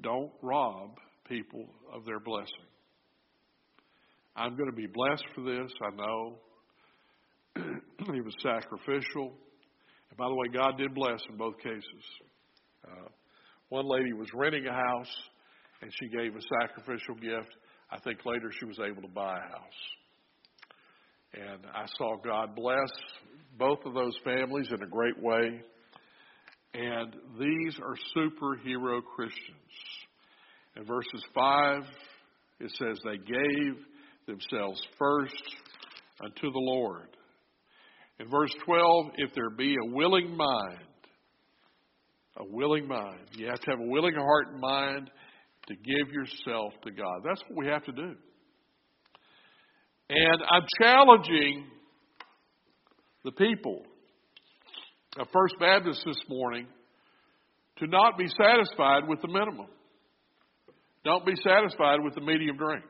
don't 0.02 0.32
rob 0.42 0.98
people 1.28 1.66
of 1.94 2.06
their 2.06 2.20
blessing. 2.20 2.68
I'm 4.36 4.58
going 4.58 4.70
to 4.70 4.76
be 4.76 4.88
blessed 4.88 5.24
for 5.34 5.42
this, 5.42 5.72
I 5.82 5.96
know. 5.96 6.40
he 8.14 8.22
was 8.22 8.36
sacrificial. 8.44 9.34
And 10.10 10.18
by 10.18 10.28
the 10.28 10.36
way, 10.36 10.48
God 10.54 10.78
did 10.78 10.94
bless 10.94 11.22
in 11.30 11.38
both 11.38 11.58
cases. 11.60 12.04
Uh, 12.86 13.08
one 13.70 13.88
lady 13.88 14.12
was 14.12 14.28
renting 14.34 14.68
a 14.68 14.74
house, 14.74 15.16
and 15.82 15.92
she 16.00 16.10
gave 16.10 16.36
a 16.36 16.42
sacrificial 16.62 17.16
gift. 17.16 17.56
I 17.90 18.00
think 18.00 18.26
later 18.26 18.52
she 18.60 18.66
was 18.66 18.80
able 18.80 19.02
to 19.02 19.08
buy 19.08 19.38
a 19.38 19.52
house. 19.52 19.82
And 21.36 21.65
I 21.74 21.86
saw 21.98 22.15
God 22.17 22.56
bless 22.56 22.89
both 23.58 23.80
of 23.86 23.93
those 23.93 24.17
families 24.24 24.67
in 24.71 24.82
a 24.82 24.88
great 24.88 25.21
way. 25.21 25.62
And 26.74 27.15
these 27.39 27.78
are 27.80 27.95
superhero 28.15 29.02
Christians. 29.15 29.56
In 30.78 30.86
verses 30.86 31.24
5, 31.34 31.84
it 32.60 32.71
says, 32.78 33.00
They 33.04 33.17
gave 33.17 33.76
themselves 34.28 34.82
first 34.98 35.56
unto 36.24 36.52
the 36.52 36.60
Lord. 36.60 37.10
In 38.19 38.30
verse 38.30 38.54
12, 38.65 39.06
if 39.17 39.34
there 39.36 39.50
be 39.50 39.76
a 39.76 39.93
willing 39.93 40.36
mind, 40.36 40.80
a 42.38 42.45
willing 42.45 42.88
mind. 42.88 43.19
You 43.34 43.48
have 43.48 43.60
to 43.62 43.71
have 43.71 43.80
a 43.80 43.88
willing 43.89 44.15
heart 44.15 44.48
and 44.52 44.60
mind 44.60 45.10
to 45.67 45.76
give 45.76 46.13
yourself 46.13 46.74
to 46.84 46.91
God. 46.91 47.21
That's 47.24 47.41
what 47.48 47.65
we 47.65 47.67
have 47.71 47.84
to 47.86 47.91
do. 47.91 48.15
And 50.10 50.41
I'm 50.50 50.65
challenging 50.80 51.65
the 53.24 53.32
people 53.32 53.82
of 55.18 55.28
First 55.34 55.56
Baptist 55.60 56.04
this 56.06 56.22
morning 56.30 56.68
to 57.78 57.88
not 57.88 58.18
be 58.18 58.28
satisfied 58.28 59.08
with 59.08 59.22
the 59.22 59.28
minimum. 59.28 59.68
Don't 61.04 61.26
be 61.26 61.36
satisfied 61.36 62.00
with 62.04 62.13
the 62.13 62.22
medium 62.22 62.58
drink. 62.58 62.84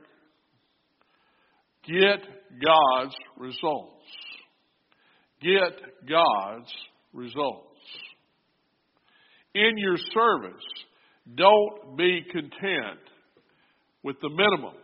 Get 1.87 2.21
God's 2.63 3.15
results. 3.37 4.03
Get 5.41 6.09
God's 6.09 6.71
results. 7.13 7.79
In 9.53 9.77
your 9.77 9.97
service, 9.97 10.63
don't 11.33 11.97
be 11.97 12.23
content 12.29 12.99
with 14.03 14.17
the 14.21 14.29
minimum. 14.29 14.75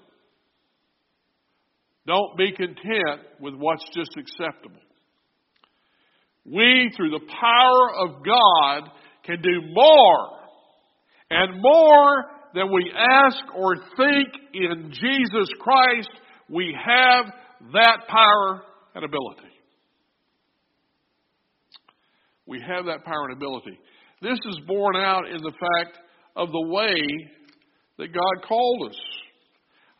Don't 2.07 2.37
be 2.37 2.51
content 2.51 3.21
with 3.39 3.53
what's 3.55 3.85
just 3.95 4.11
acceptable. 4.17 4.81
We, 6.45 6.91
through 6.95 7.11
the 7.11 7.25
power 7.39 7.95
of 7.99 8.25
God, 8.25 8.89
can 9.23 9.41
do 9.41 9.61
more 9.71 10.29
and 11.29 11.61
more 11.61 12.25
than 12.55 12.71
we 12.73 12.91
ask 12.97 13.37
or 13.55 13.75
think 13.95 14.27
in 14.53 14.91
Jesus 14.91 15.49
Christ. 15.59 16.09
We 16.49 16.75
have 16.75 17.25
that 17.73 18.07
power 18.07 18.63
and 18.95 19.05
ability. 19.05 19.51
We 22.47 22.59
have 22.67 22.85
that 22.85 23.05
power 23.05 23.29
and 23.29 23.37
ability. 23.37 23.79
This 24.21 24.39
is 24.49 24.59
borne 24.67 24.97
out 24.97 25.29
in 25.29 25.41
the 25.41 25.51
fact 25.51 25.97
of 26.35 26.49
the 26.51 26.67
way 26.67 26.97
that 27.97 28.13
God 28.13 28.47
called 28.47 28.89
us. 28.89 28.99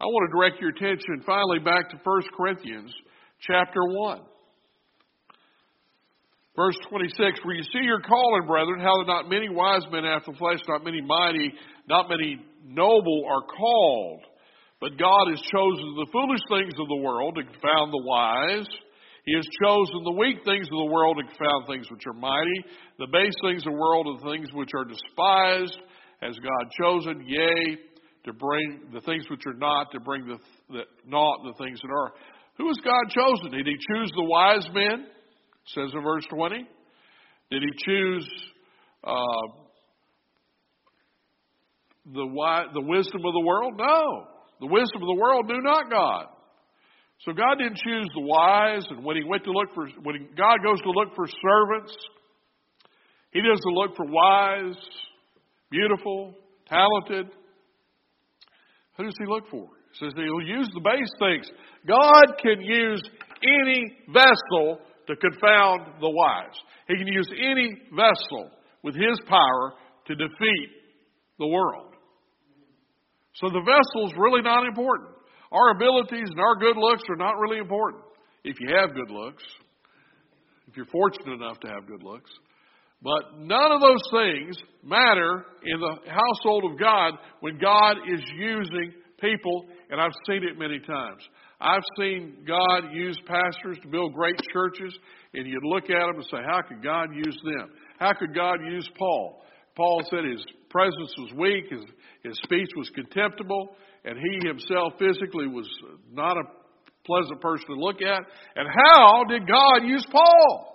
I 0.02 0.06
want 0.10 0.26
to 0.26 0.34
direct 0.34 0.58
your 0.58 0.74
attention 0.74 1.22
finally 1.30 1.60
back 1.62 1.94
to 1.94 1.98
1 2.02 2.22
Corinthians 2.34 2.90
chapter 3.46 3.86
1. 3.86 4.22
Verse 6.58 6.74
26, 6.90 7.38
For 7.46 7.54
you 7.54 7.62
see 7.70 7.86
your 7.86 8.02
calling, 8.02 8.50
brethren, 8.50 8.82
how 8.82 8.98
that 8.98 9.06
not 9.06 9.30
many 9.30 9.46
wise 9.48 9.86
men 9.94 10.02
after 10.04 10.34
the 10.34 10.42
flesh, 10.42 10.58
not 10.68 10.84
many 10.84 11.06
mighty, 11.06 11.54
not 11.88 12.10
many 12.10 12.42
noble 12.66 13.30
are 13.30 13.46
called. 13.46 14.26
But 14.82 14.98
God 14.98 15.30
has 15.30 15.40
chosen 15.54 15.94
the 15.94 16.10
foolish 16.10 16.42
things 16.50 16.74
of 16.82 16.90
the 16.90 17.06
world 17.06 17.38
to 17.38 17.46
confound 17.46 17.94
the 17.94 18.02
wise. 18.02 18.66
He 19.30 19.38
has 19.38 19.46
chosen 19.62 20.02
the 20.02 20.18
weak 20.18 20.42
things 20.42 20.66
of 20.66 20.82
the 20.82 20.90
world 20.90 21.22
to 21.22 21.30
confound 21.30 21.70
things 21.70 21.86
which 21.94 22.10
are 22.10 22.18
mighty. 22.18 22.66
The 22.98 23.14
base 23.14 23.38
things 23.46 23.62
of 23.70 23.74
the 23.74 23.78
world 23.78 24.10
and 24.10 24.18
the 24.18 24.34
things 24.34 24.50
which 24.50 24.74
are 24.74 24.90
despised 24.90 25.78
has 26.26 26.34
God 26.42 26.66
chosen, 26.82 27.22
yea, 27.30 27.78
to 28.26 28.34
bring 28.34 28.90
the 28.94 29.02
things 29.02 29.26
which 29.30 29.42
are 29.48 29.54
not, 29.54 29.92
to 29.92 30.00
bring 30.00 30.28
the, 30.28 30.38
the 30.70 30.84
not 31.06 31.40
the 31.44 31.54
things 31.64 31.80
that 31.82 31.92
are. 31.92 32.14
Who 32.58 32.68
has 32.68 32.78
God 32.84 33.10
chosen? 33.10 33.52
Did 33.52 33.66
He 33.66 33.74
choose 33.74 34.12
the 34.16 34.24
wise 34.24 34.68
men? 34.74 35.08
says 35.76 35.92
in 35.94 36.02
verse 36.04 36.26
20. 36.30 36.68
Did 37.52 37.62
He 37.62 37.86
choose 37.86 38.30
uh, 39.04 39.48
the 42.06 42.26
the 42.74 42.82
wisdom 42.82 43.22
of 43.26 43.34
the 43.34 43.46
world? 43.46 43.74
No, 43.78 44.28
the 44.60 44.68
wisdom 44.68 45.02
of 45.02 45.08
the 45.08 45.20
world 45.20 45.46
knew 45.48 45.62
not 45.62 45.90
God. 45.90 46.26
So 47.26 47.34
God 47.34 47.58
didn't 47.60 47.78
choose 47.78 48.10
the 48.16 48.22
wise, 48.22 48.86
and 48.90 49.04
when 49.04 49.16
He 49.16 49.24
went 49.24 49.44
to 49.44 49.52
look 49.52 49.74
for, 49.76 49.88
when 50.02 50.30
God 50.36 50.58
goes 50.64 50.82
to 50.82 50.90
look 50.90 51.16
for 51.16 51.28
servants, 51.28 51.96
He 53.32 53.42
doesn't 53.42 53.74
look 53.74 53.96
for 53.96 54.06
wise, 54.08 54.78
beautiful, 55.70 56.34
talented. 56.68 57.28
Who 58.98 59.04
does 59.04 59.16
he 59.20 59.26
look 59.26 59.50
for? 59.50 59.68
He 59.94 60.06
says 60.06 60.14
he'll 60.16 60.48
use 60.48 60.70
the 60.74 60.82
base 60.82 61.12
things. 61.20 61.50
God 61.88 62.38
can 62.42 62.62
use 62.62 63.04
any 63.44 63.98
vessel 64.14 64.80
to 65.08 65.16
confound 65.16 66.00
the 66.00 66.10
wise. 66.10 66.56
He 66.88 66.98
can 66.98 67.08
use 67.08 67.28
any 67.32 67.82
vessel 67.92 68.52
with 68.84 68.96
his 68.96 69.20
power 69.28 69.74
to 70.08 70.16
defeat 70.16 70.70
the 71.40 71.48
world. 71.48 71.96
So 73.36 73.48
the 73.48 73.62
vessel's 73.62 74.14
really 74.18 74.42
not 74.42 74.68
important. 74.68 75.10
Our 75.52 75.72
abilities 75.72 76.30
and 76.30 76.40
our 76.40 76.56
good 76.56 76.78
looks 76.78 77.04
are 77.10 77.16
not 77.16 77.40
really 77.40 77.58
important 77.58 78.04
if 78.44 78.60
you 78.60 78.76
have 78.76 78.94
good 78.96 79.12
looks, 79.12 79.44
if 80.68 80.76
you're 80.76 80.86
fortunate 80.86 81.34
enough 81.34 81.60
to 81.62 81.68
have 81.68 81.88
good 81.88 82.04
looks. 82.04 82.32
But 83.02 83.40
none 83.40 83.72
of 83.72 83.82
those 83.82 84.04
things 84.12 84.58
matter 84.84 85.46
in 85.64 85.80
the 85.80 85.96
household 86.08 86.72
of 86.72 86.80
God 86.80 87.14
when 87.40 87.58
God 87.58 87.98
is 88.12 88.22
using 88.36 88.94
people, 89.20 89.66
and 89.90 90.00
I've 90.00 90.14
seen 90.28 90.44
it 90.44 90.58
many 90.58 90.80
times. 90.80 91.22
I've 91.60 91.86
seen 91.98 92.44
God 92.48 92.92
use 92.92 93.20
pastors 93.28 93.78
to 93.84 93.88
build 93.88 94.14
great 94.14 94.36
churches, 94.52 94.96
and 95.34 95.48
you'd 95.48 95.64
look 95.64 95.86
at 95.86 96.08
them 96.08 96.16
and 96.16 96.26
say, 96.26 96.38
How 96.46 96.62
could 96.62 96.84
God 96.84 97.10
use 97.14 97.40
them? 97.44 97.70
How 98.00 98.14
could 98.14 98.34
God 98.36 98.58
use 98.66 98.90
Paul? 98.98 99.44
Paul 99.76 100.02
said 100.10 100.26
his 100.26 100.44
presence 100.70 101.14
was 101.18 101.32
weak, 101.38 101.66
his, 101.70 101.84
his 102.24 102.38
speech 102.44 102.70
was 102.76 102.90
contemptible, 102.94 103.76
and 104.04 104.18
he 104.18 104.48
himself 104.48 104.94
physically 105.00 105.48
was 105.48 105.68
not 106.12 106.38
a 106.38 106.44
pleasant 107.06 107.42
person 107.42 107.68
to 107.68 107.76
look 107.76 108.02
at. 108.02 108.22
And 108.56 108.68
how 108.68 109.24
did 109.30 109.48
God 109.48 109.88
use 109.88 110.06
Paul? 110.12 110.71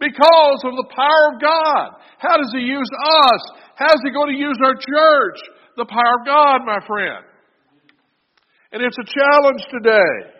Because 0.00 0.60
of 0.64 0.74
the 0.76 0.90
power 0.94 1.34
of 1.34 1.40
God. 1.40 2.00
How 2.18 2.36
does 2.36 2.52
He 2.54 2.62
use 2.62 2.90
us? 3.06 3.40
How's 3.76 4.02
He 4.04 4.10
going 4.10 4.34
to 4.34 4.40
use 4.40 4.58
our 4.64 4.74
church? 4.74 5.38
The 5.76 5.86
power 5.86 6.20
of 6.20 6.26
God, 6.26 6.60
my 6.64 6.78
friend. 6.86 7.24
And 8.72 8.82
it's 8.82 8.98
a 8.98 9.04
challenge 9.04 9.62
today. 9.70 10.34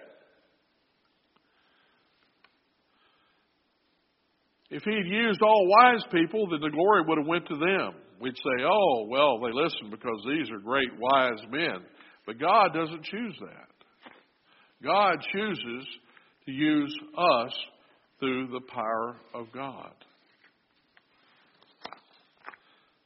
If 4.71 4.83
he'd 4.83 5.07
used 5.07 5.41
all 5.41 5.69
wise 5.69 6.03
people, 6.11 6.49
then 6.51 6.61
the 6.61 6.71
glory 6.71 7.03
would 7.07 7.19
have 7.19 7.29
went 7.29 7.47
to 7.47 7.57
them. 7.57 7.95
We'd 8.21 8.37
say, 8.37 8.65
oh, 8.65 9.07
well, 9.09 9.39
they 9.39 9.53
listen 9.53 9.89
because 9.89 10.21
these 10.27 10.51
are 10.51 10.59
great 10.59 10.91
wise 10.99 11.41
men. 11.49 11.87
But 12.27 12.41
God 12.41 12.75
doesn't 12.75 13.05
choose 13.05 13.37
that. 13.41 13.69
God 14.83 15.19
chooses 15.33 15.87
to 16.47 16.53
use 16.53 16.93
us 17.17 17.53
through 18.19 18.49
the 18.49 18.61
power 18.73 19.17
of 19.35 19.47
God. 19.53 19.93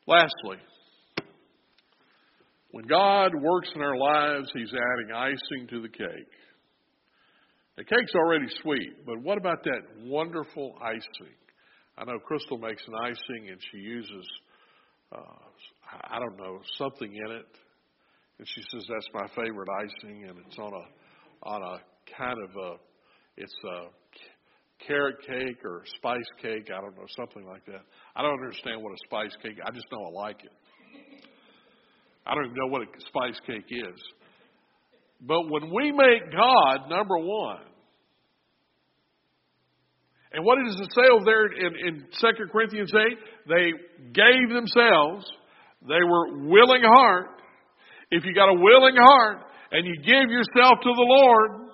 Lastly, 0.06 0.56
when 2.70 2.86
God 2.86 3.32
works 3.40 3.68
in 3.74 3.82
our 3.82 3.96
lives, 3.96 4.50
He's 4.54 4.72
adding 4.72 5.14
icing 5.14 5.68
to 5.70 5.82
the 5.82 5.88
cake. 5.88 6.32
The 7.76 7.84
cake's 7.84 8.14
already 8.14 8.46
sweet, 8.62 9.06
but 9.06 9.22
what 9.22 9.38
about 9.38 9.62
that 9.64 9.82
wonderful 10.04 10.74
icing? 10.82 11.34
I 11.96 12.04
know 12.04 12.18
Crystal 12.18 12.58
makes 12.58 12.82
an 12.86 12.94
icing 13.02 13.50
and 13.50 13.60
she 13.70 13.78
uses, 13.78 14.26
uh, 15.12 15.18
I 16.10 16.18
don't 16.18 16.36
know, 16.36 16.60
something 16.76 17.12
in 17.12 17.32
it. 17.32 17.46
And 18.38 18.46
she 18.54 18.62
says 18.70 18.86
that's 18.88 19.08
my 19.12 19.28
favorite 19.42 19.68
icing, 19.68 20.24
and 20.28 20.38
it's 20.46 20.58
on 20.58 20.72
a 20.72 21.48
on 21.48 21.62
a 21.62 21.78
kind 22.16 22.38
of 22.42 22.56
a 22.56 22.76
it's 23.36 23.54
a 23.64 23.86
carrot 24.86 25.16
cake 25.26 25.64
or 25.64 25.82
spice 25.96 26.28
cake. 26.40 26.68
I 26.74 26.80
don't 26.80 26.96
know, 26.96 27.06
something 27.16 27.44
like 27.46 27.64
that. 27.66 27.82
I 28.16 28.22
don't 28.22 28.34
understand 28.34 28.82
what 28.82 28.92
a 28.92 28.98
spice 29.04 29.36
cake. 29.42 29.58
I 29.64 29.70
just 29.70 29.86
know 29.90 30.04
I 30.04 30.10
like 30.10 30.44
it. 30.44 30.52
I 32.26 32.34
don't 32.34 32.44
even 32.46 32.56
know 32.56 32.68
what 32.68 32.82
a 32.82 32.86
spice 33.08 33.40
cake 33.46 33.66
is. 33.70 34.00
But 35.20 35.50
when 35.50 35.72
we 35.74 35.90
make 35.90 36.30
God 36.30 36.88
number 36.88 37.18
one, 37.18 37.62
and 40.32 40.44
what 40.44 40.58
does 40.62 40.78
it 40.78 40.92
say 40.94 41.08
over 41.10 41.24
there 41.24 41.46
in, 41.46 41.88
in 41.88 42.06
2 42.20 42.26
Corinthians 42.52 42.92
8? 42.94 43.18
They 43.48 43.72
gave 44.12 44.54
themselves. 44.54 45.24
They 45.88 46.04
were 46.04 46.46
willing 46.46 46.82
heart. 46.84 47.28
If 48.10 48.24
you 48.24 48.34
got 48.34 48.48
a 48.48 48.54
willing 48.54 48.96
heart 48.96 49.38
and 49.72 49.86
you 49.86 49.96
give 49.96 50.30
yourself 50.30 50.80
to 50.82 50.92
the 50.94 51.06
Lord, 51.08 51.67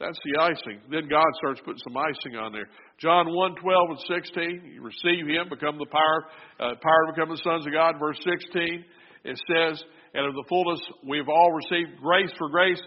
that's 0.00 0.18
the 0.24 0.40
icing. 0.40 0.80
Then 0.90 1.08
God 1.08 1.26
starts 1.38 1.60
putting 1.64 1.82
some 1.82 1.96
icing 1.96 2.36
on 2.38 2.52
there. 2.52 2.68
John 3.00 3.34
1, 3.34 3.54
12 3.56 3.90
and 3.90 4.22
16, 4.22 4.72
you 4.74 4.82
receive 4.82 5.26
Him, 5.26 5.48
become 5.50 5.76
the 5.76 5.90
power, 5.90 6.24
uh, 6.60 6.74
power 6.80 7.06
to 7.06 7.12
become 7.14 7.30
the 7.30 7.42
sons 7.42 7.66
of 7.66 7.72
God. 7.72 7.98
Verse 7.98 8.18
16, 8.22 8.84
it 9.24 9.40
says, 9.50 9.82
and 10.14 10.26
of 10.26 10.34
the 10.34 10.44
fullness 10.48 10.80
we've 11.06 11.28
all 11.28 11.52
received 11.52 12.00
grace 12.00 12.30
for 12.38 12.48
grace. 12.48 12.80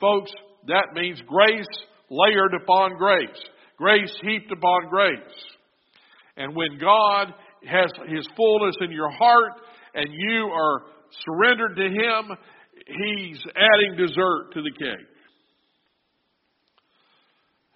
Folks, 0.00 0.30
that 0.66 0.88
means 0.94 1.22
grace 1.26 1.70
layered 2.10 2.54
upon 2.60 2.98
grace. 2.98 3.38
Grace 3.78 4.12
heaped 4.22 4.50
upon 4.50 4.88
grace. 4.90 5.36
And 6.36 6.54
when 6.54 6.78
God 6.78 7.32
has 7.64 7.90
His 8.08 8.26
fullness 8.36 8.76
in 8.80 8.90
your 8.90 9.10
heart 9.10 9.52
and 9.94 10.08
you 10.10 10.50
are 10.52 10.82
surrendered 11.24 11.76
to 11.76 11.84
Him, 11.84 12.36
He's 12.86 13.38
adding 13.54 13.96
dessert 13.96 14.52
to 14.54 14.62
the 14.62 14.72
cake. 14.78 15.06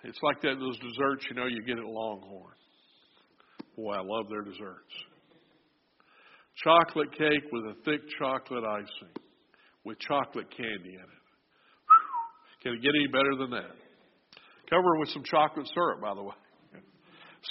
It's 0.04 0.18
like 0.22 0.40
that 0.42 0.56
those 0.58 0.78
desserts, 0.78 1.26
you 1.28 1.36
know, 1.36 1.46
you 1.46 1.62
get 1.62 1.78
at 1.78 1.84
Longhorn. 1.84 2.54
Boy, 3.76 3.92
I 3.92 4.02
love 4.02 4.28
their 4.28 4.42
desserts. 4.42 4.92
Chocolate 6.64 7.12
cake 7.12 7.44
with 7.52 7.64
a 7.64 7.74
thick 7.84 8.00
chocolate 8.18 8.64
icing 8.64 9.14
with 9.84 9.98
chocolate 9.98 10.50
candy 10.50 10.94
in 10.94 11.00
it. 11.00 11.24
Can 12.62 12.74
it 12.74 12.82
get 12.82 12.92
any 12.94 13.06
better 13.08 13.36
than 13.38 13.50
that? 13.50 13.76
Cover 14.68 14.96
it 14.96 15.00
with 15.00 15.08
some 15.10 15.24
chocolate 15.24 15.68
syrup, 15.72 16.00
by 16.00 16.14
the 16.14 16.22
way. 16.22 16.36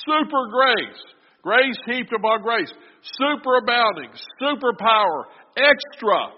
Super 0.06 0.44
grace. 0.52 1.02
Grace 1.42 1.78
heaped 1.88 2.14
upon 2.14 2.42
grace. 2.42 2.72
Super 3.18 3.58
abounding. 3.58 4.12
Super 4.40 4.74
power. 4.78 5.26
Extra. 5.58 6.38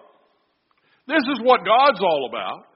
This 1.08 1.24
is 1.34 1.40
what 1.44 1.66
God's 1.66 2.00
all 2.00 2.30
about. 2.30 2.71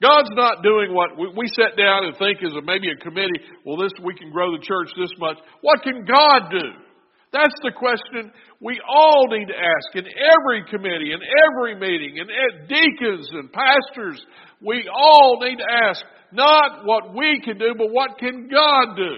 God's 0.00 0.30
not 0.32 0.62
doing 0.62 0.94
what 0.94 1.18
we, 1.18 1.28
we 1.36 1.48
sit 1.48 1.76
down 1.76 2.04
and 2.04 2.16
think 2.16 2.38
is 2.42 2.54
a, 2.54 2.62
maybe 2.62 2.86
a 2.90 3.02
committee, 3.02 3.40
well, 3.64 3.76
this, 3.76 3.92
we 4.02 4.14
can 4.14 4.30
grow 4.30 4.52
the 4.52 4.62
church 4.62 4.90
this 4.96 5.10
much. 5.18 5.38
What 5.60 5.82
can 5.82 6.04
God 6.04 6.50
do? 6.50 6.70
That's 7.32 7.54
the 7.62 7.72
question 7.72 8.32
we 8.60 8.80
all 8.88 9.26
need 9.28 9.46
to 9.46 9.54
ask 9.54 9.96
in 9.96 10.06
every 10.06 10.64
committee, 10.70 11.12
in 11.12 11.20
every 11.20 11.74
meeting, 11.74 12.16
in 12.16 12.26
deacons 12.68 13.28
and 13.32 13.52
pastors. 13.52 14.24
We 14.64 14.88
all 14.88 15.38
need 15.40 15.56
to 15.56 15.66
ask 15.88 16.00
not 16.32 16.84
what 16.84 17.14
we 17.14 17.40
can 17.44 17.58
do, 17.58 17.74
but 17.76 17.88
what 17.90 18.18
can 18.18 18.48
God 18.48 18.96
do? 18.96 19.14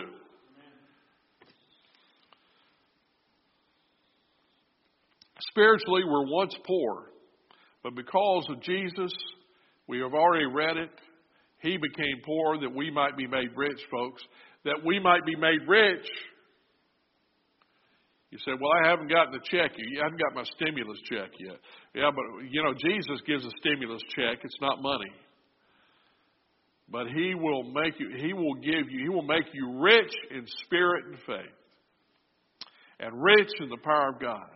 Spiritually, 5.51 6.03
we're 6.05 6.31
once 6.31 6.55
poor, 6.66 7.11
but 7.83 7.95
because 7.95 8.47
of 8.51 8.62
Jesus, 8.62 9.12
we 9.90 9.98
have 9.98 10.14
already 10.14 10.46
read 10.46 10.76
it. 10.76 10.90
He 11.59 11.76
became 11.76 12.22
poor 12.24 12.59
that 12.61 12.74
we 12.74 12.90
might 12.90 13.16
be 13.16 13.26
made 13.26 13.50
rich, 13.57 13.81
folks. 13.90 14.22
That 14.64 14.85
we 14.85 15.00
might 15.00 15.26
be 15.26 15.35
made 15.35 15.66
rich. 15.66 16.07
You 18.31 18.38
say, 18.38 18.53
Well, 18.53 18.70
I 18.85 18.88
haven't 18.88 19.09
gotten 19.09 19.33
the 19.33 19.44
check. 19.50 19.72
I 19.74 20.05
haven't 20.05 20.20
got 20.20 20.35
my 20.35 20.44
stimulus 20.57 20.98
check 21.11 21.31
yet. 21.40 21.59
Yeah, 21.94 22.11
but 22.14 22.24
you 22.48 22.62
know, 22.62 22.72
Jesus 22.72 23.20
gives 23.26 23.44
a 23.44 23.50
stimulus 23.59 24.03
check. 24.14 24.38
It's 24.44 24.61
not 24.61 24.81
money. 24.81 25.11
But 26.88 27.07
he 27.09 27.35
will 27.35 27.64
make 27.64 27.98
you, 27.98 28.11
he 28.16 28.33
will 28.33 28.55
give 28.55 28.90
you, 28.90 29.03
he 29.03 29.09
will 29.09 29.26
make 29.26 29.46
you 29.53 29.81
rich 29.81 30.12
in 30.31 30.44
spirit 30.64 31.05
and 31.07 31.16
faith. 31.26 31.57
And 33.00 33.22
rich 33.22 33.50
in 33.61 33.68
the 33.68 33.79
power 33.83 34.11
of 34.14 34.20
God. 34.20 34.50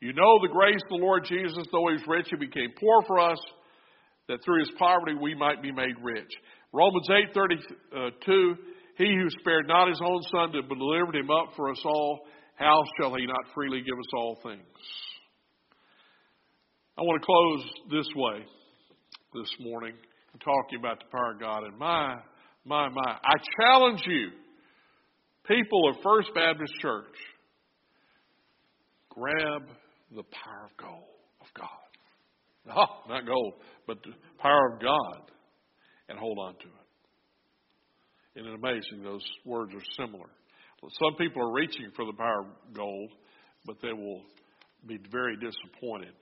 You 0.00 0.12
know 0.12 0.38
the 0.42 0.52
grace 0.52 0.80
of 0.84 0.88
the 0.88 1.04
Lord 1.04 1.24
Jesus, 1.24 1.66
though 1.72 1.88
he 1.88 1.94
was 1.94 2.04
rich, 2.06 2.26
he 2.30 2.36
became 2.36 2.72
poor 2.78 3.02
for 3.06 3.20
us 3.20 3.38
that 4.28 4.38
through 4.44 4.60
his 4.60 4.72
poverty 4.78 5.14
we 5.20 5.34
might 5.34 5.62
be 5.62 5.72
made 5.72 5.94
rich. 6.02 6.30
Romans 6.72 7.08
8:32 7.08 7.58
uh, 7.96 8.54
He 8.96 9.14
who 9.14 9.30
spared 9.40 9.68
not 9.68 9.88
his 9.88 10.00
own 10.02 10.22
son 10.32 10.52
but 10.52 10.78
delivered 10.78 11.16
him 11.16 11.30
up 11.30 11.50
for 11.56 11.70
us 11.70 11.80
all 11.84 12.26
how 12.56 12.82
shall 12.98 13.14
he 13.14 13.26
not 13.26 13.52
freely 13.54 13.80
give 13.80 13.98
us 13.98 14.12
all 14.16 14.38
things? 14.42 14.62
I 16.96 17.02
want 17.02 17.20
to 17.20 17.26
close 17.26 17.64
this 17.90 18.06
way 18.14 18.44
this 19.34 19.50
morning 19.60 19.94
talking 20.44 20.78
about 20.78 20.98
the 20.98 21.06
power 21.10 21.32
of 21.32 21.40
God 21.40 21.64
and 21.64 21.78
my 21.78 22.16
my 22.64 22.88
my 22.88 23.18
I 23.24 23.34
challenge 23.60 24.02
you 24.06 24.30
people 25.46 25.88
of 25.90 25.96
First 26.02 26.30
Baptist 26.34 26.72
Church 26.80 27.14
grab 29.08 29.62
the 30.14 30.22
power 30.22 30.70
of 31.40 31.46
God 31.56 31.83
Oh, 32.76 32.86
not 33.08 33.26
gold, 33.26 33.54
but 33.86 34.02
the 34.02 34.12
power 34.38 34.74
of 34.74 34.80
God, 34.80 35.30
and 36.08 36.18
hold 36.18 36.38
on 36.38 36.54
to 36.54 36.64
it. 36.64 38.40
Isn't 38.40 38.52
it 38.52 38.54
amazing? 38.54 39.02
Those 39.02 39.24
words 39.44 39.72
are 39.74 40.04
similar. 40.06 40.28
Some 41.00 41.14
people 41.16 41.42
are 41.42 41.52
reaching 41.52 41.90
for 41.94 42.04
the 42.04 42.12
power 42.12 42.40
of 42.40 42.74
gold, 42.74 43.10
but 43.64 43.76
they 43.82 43.92
will 43.92 44.22
be 44.86 44.98
very 45.10 45.36
disappointed. 45.36 46.12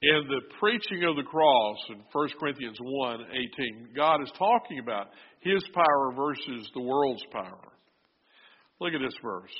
In 0.00 0.28
the 0.28 0.42
preaching 0.60 1.04
of 1.04 1.16
the 1.16 1.28
cross 1.28 1.76
in 1.88 2.02
1 2.12 2.28
Corinthians 2.38 2.76
1 2.80 3.20
18, 3.20 3.88
God 3.96 4.22
is 4.22 4.30
talking 4.38 4.78
about 4.78 5.08
his 5.40 5.62
power 5.74 6.12
versus 6.14 6.70
the 6.74 6.82
world's 6.82 7.24
power. 7.32 7.72
Look 8.80 8.94
at 8.94 9.00
this 9.00 9.18
verse. 9.22 9.54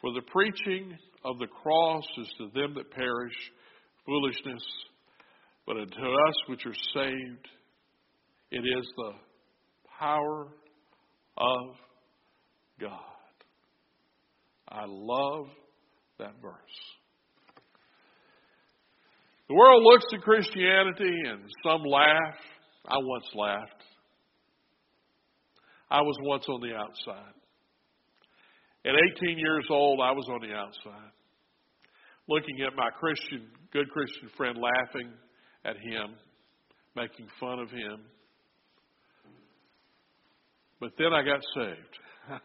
For 0.00 0.12
the 0.12 0.22
preaching 0.22 0.96
of 1.24 1.38
the 1.38 1.46
cross 1.46 2.04
is 2.18 2.28
to 2.38 2.60
them 2.60 2.74
that 2.74 2.90
perish 2.90 3.34
foolishness, 4.06 4.62
but 5.66 5.76
unto 5.76 6.00
us 6.00 6.34
which 6.48 6.64
are 6.64 6.74
saved, 6.94 7.48
it 8.50 8.64
is 8.78 8.86
the 8.96 9.12
power 9.98 10.48
of 11.36 11.76
God. 12.80 13.00
I 14.68 14.84
love 14.86 15.46
that 16.18 16.34
verse. 16.40 16.54
The 19.48 19.54
world 19.54 19.82
looks 19.84 20.06
at 20.12 20.22
Christianity 20.22 21.14
and 21.28 21.42
some 21.64 21.82
laugh. 21.82 22.34
I 22.86 22.98
once 22.98 23.26
laughed. 23.34 23.82
I 25.90 26.00
was 26.02 26.16
once 26.22 26.44
on 26.48 26.60
the 26.60 26.74
outside. 26.74 27.32
At 28.84 28.94
18 29.20 29.38
years 29.38 29.66
old, 29.70 30.00
I 30.00 30.12
was 30.12 30.26
on 30.28 30.48
the 30.48 30.54
outside, 30.54 31.10
looking 32.28 32.60
at 32.66 32.76
my 32.76 32.90
Christian, 32.90 33.48
good 33.76 33.90
Christian 33.90 34.30
friend 34.38 34.56
laughing 34.56 35.10
at 35.66 35.76
him, 35.76 36.14
making 36.94 37.26
fun 37.38 37.58
of 37.58 37.70
him. 37.70 38.00
But 40.80 40.92
then 40.96 41.12
I 41.12 41.22
got 41.22 41.40
saved. 41.54 41.98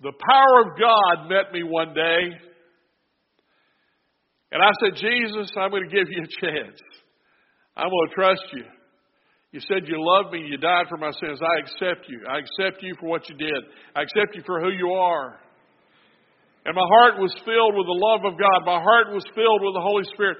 the 0.00 0.12
power 0.12 0.62
of 0.62 0.78
God 0.80 1.28
met 1.28 1.52
me 1.52 1.62
one 1.62 1.92
day 1.92 2.30
and 4.50 4.62
I 4.62 4.70
said, 4.80 4.96
Jesus, 4.96 5.50
I'm 5.58 5.70
going 5.70 5.90
to 5.90 5.94
give 5.94 6.08
you 6.08 6.22
a 6.22 6.46
chance. 6.46 6.80
I'm 7.76 7.90
going 7.90 8.08
to 8.08 8.14
trust 8.14 8.44
you. 8.54 8.64
You 9.52 9.60
said 9.60 9.86
you 9.86 9.96
love 9.98 10.32
me. 10.32 10.46
You 10.48 10.56
died 10.56 10.86
for 10.88 10.96
my 10.96 11.10
sins. 11.20 11.38
I 11.42 11.60
accept 11.60 12.08
you. 12.08 12.22
I 12.26 12.38
accept 12.38 12.82
you 12.82 12.94
for 12.98 13.10
what 13.10 13.28
you 13.28 13.36
did. 13.36 13.62
I 13.94 14.02
accept 14.02 14.36
you 14.36 14.42
for 14.46 14.62
who 14.62 14.70
you 14.70 14.92
are. 14.92 15.38
And 16.64 16.74
my 16.74 16.86
heart 16.96 17.20
was 17.20 17.32
filled 17.44 17.74
with 17.76 17.86
the 17.86 18.00
love 18.00 18.24
of 18.24 18.38
God. 18.38 18.64
My 18.64 18.80
heart 18.80 19.12
was 19.12 19.24
filled 19.34 19.60
with 19.60 19.74
the 19.74 19.84
Holy 19.84 20.04
Spirit. 20.14 20.38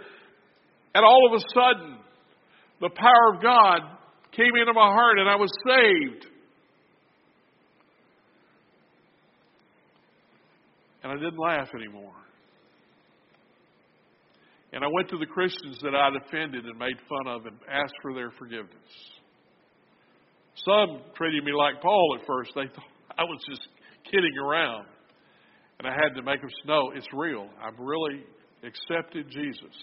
And 0.94 1.04
all 1.04 1.28
of 1.28 1.34
a 1.34 1.44
sudden, 1.52 1.98
the 2.80 2.90
power 2.90 3.34
of 3.34 3.42
God 3.42 3.80
came 4.32 4.56
into 4.58 4.72
my 4.72 4.88
heart 4.88 5.18
and 5.18 5.28
I 5.28 5.36
was 5.36 5.50
saved. 5.66 6.26
And 11.02 11.12
I 11.12 11.16
didn't 11.16 11.38
laugh 11.38 11.68
anymore. 11.74 12.14
And 14.72 14.82
I 14.82 14.88
went 14.90 15.10
to 15.10 15.18
the 15.18 15.26
Christians 15.26 15.78
that 15.82 15.94
I'd 15.94 16.16
offended 16.26 16.64
and 16.64 16.78
made 16.78 16.96
fun 17.08 17.28
of 17.28 17.46
and 17.46 17.56
asked 17.70 17.94
for 18.02 18.14
their 18.14 18.32
forgiveness. 18.38 18.72
Some 20.64 21.02
treated 21.14 21.44
me 21.44 21.52
like 21.52 21.82
Paul 21.82 22.16
at 22.18 22.26
first. 22.26 22.52
They 22.54 22.66
thought 22.74 22.84
I 23.18 23.24
was 23.24 23.40
just 23.48 23.68
kidding 24.10 24.36
around. 24.42 24.86
And 25.84 25.92
I 25.92 25.96
had 26.02 26.14
to 26.14 26.22
make 26.22 26.40
them 26.40 26.48
know 26.66 26.92
it's 26.94 27.06
real. 27.12 27.46
I've 27.62 27.78
really 27.78 28.24
accepted 28.62 29.28
Jesus. 29.28 29.76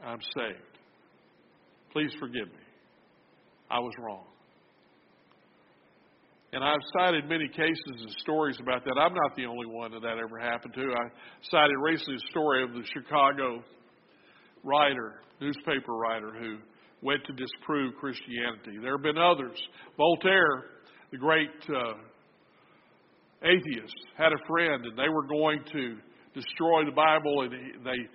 I'm 0.00 0.20
saved. 0.20 0.78
Please 1.92 2.12
forgive 2.20 2.46
me. 2.46 2.62
I 3.68 3.80
was 3.80 3.92
wrong. 3.98 4.22
And 6.52 6.62
I've 6.62 6.78
cited 6.96 7.28
many 7.28 7.48
cases 7.48 7.96
and 7.98 8.10
stories 8.20 8.58
about 8.62 8.84
that. 8.84 8.94
I'm 8.96 9.12
not 9.12 9.34
the 9.36 9.46
only 9.46 9.66
one 9.66 9.90
that 9.90 10.02
that 10.02 10.18
ever 10.18 10.38
happened 10.38 10.74
to. 10.74 10.82
I 10.82 11.08
cited 11.50 11.74
recently 11.82 12.14
a 12.14 12.30
story 12.30 12.62
of 12.62 12.70
the 12.70 12.84
Chicago 12.94 13.64
writer, 14.62 15.14
newspaper 15.40 15.94
writer, 15.94 16.32
who 16.38 16.58
went 17.02 17.24
to 17.24 17.32
disprove 17.32 17.94
Christianity. 17.96 18.78
There 18.80 18.96
have 18.96 19.02
been 19.02 19.18
others. 19.18 19.60
Voltaire, 19.96 20.66
the 21.10 21.18
great 21.18 21.50
uh, 21.68 21.94
atheist, 23.42 23.96
had 24.16 24.32
a 24.32 24.46
friend, 24.46 24.84
and 24.84 24.98
they 24.98 25.08
were 25.08 25.26
going 25.26 25.60
to 25.72 25.96
destroy 26.34 26.84
the 26.84 26.94
Bible, 26.94 27.42
and 27.42 27.52
they 27.84 28.08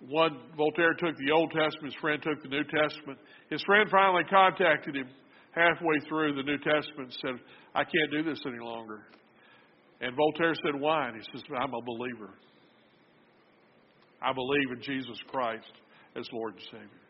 one 0.00 0.38
Voltaire 0.56 0.92
took 0.94 1.16
the 1.16 1.32
Old 1.32 1.50
Testament, 1.50 1.94
his 1.94 2.00
friend 2.00 2.22
took 2.22 2.42
the 2.42 2.48
New 2.48 2.64
Testament. 2.64 3.18
His 3.48 3.62
friend 3.64 3.88
finally 3.90 4.24
contacted 4.28 4.94
him 4.94 5.08
halfway 5.52 5.98
through 6.06 6.34
the 6.34 6.42
New 6.42 6.58
Testament 6.58 7.12
and 7.12 7.16
said, 7.24 7.46
I 7.74 7.82
can't 7.82 8.10
do 8.10 8.22
this 8.22 8.40
any 8.46 8.62
longer. 8.62 9.00
And 10.00 10.14
Voltaire 10.14 10.54
said, 10.54 10.78
Why? 10.78 11.08
And 11.08 11.16
he 11.16 11.22
says, 11.32 11.42
I'm 11.58 11.72
a 11.72 11.82
believer. 11.82 12.34
I 14.20 14.32
believe 14.32 14.70
in 14.72 14.82
Jesus 14.82 15.16
Christ 15.28 15.72
as 16.14 16.26
Lord 16.32 16.54
and 16.54 16.62
Savior. 16.64 17.06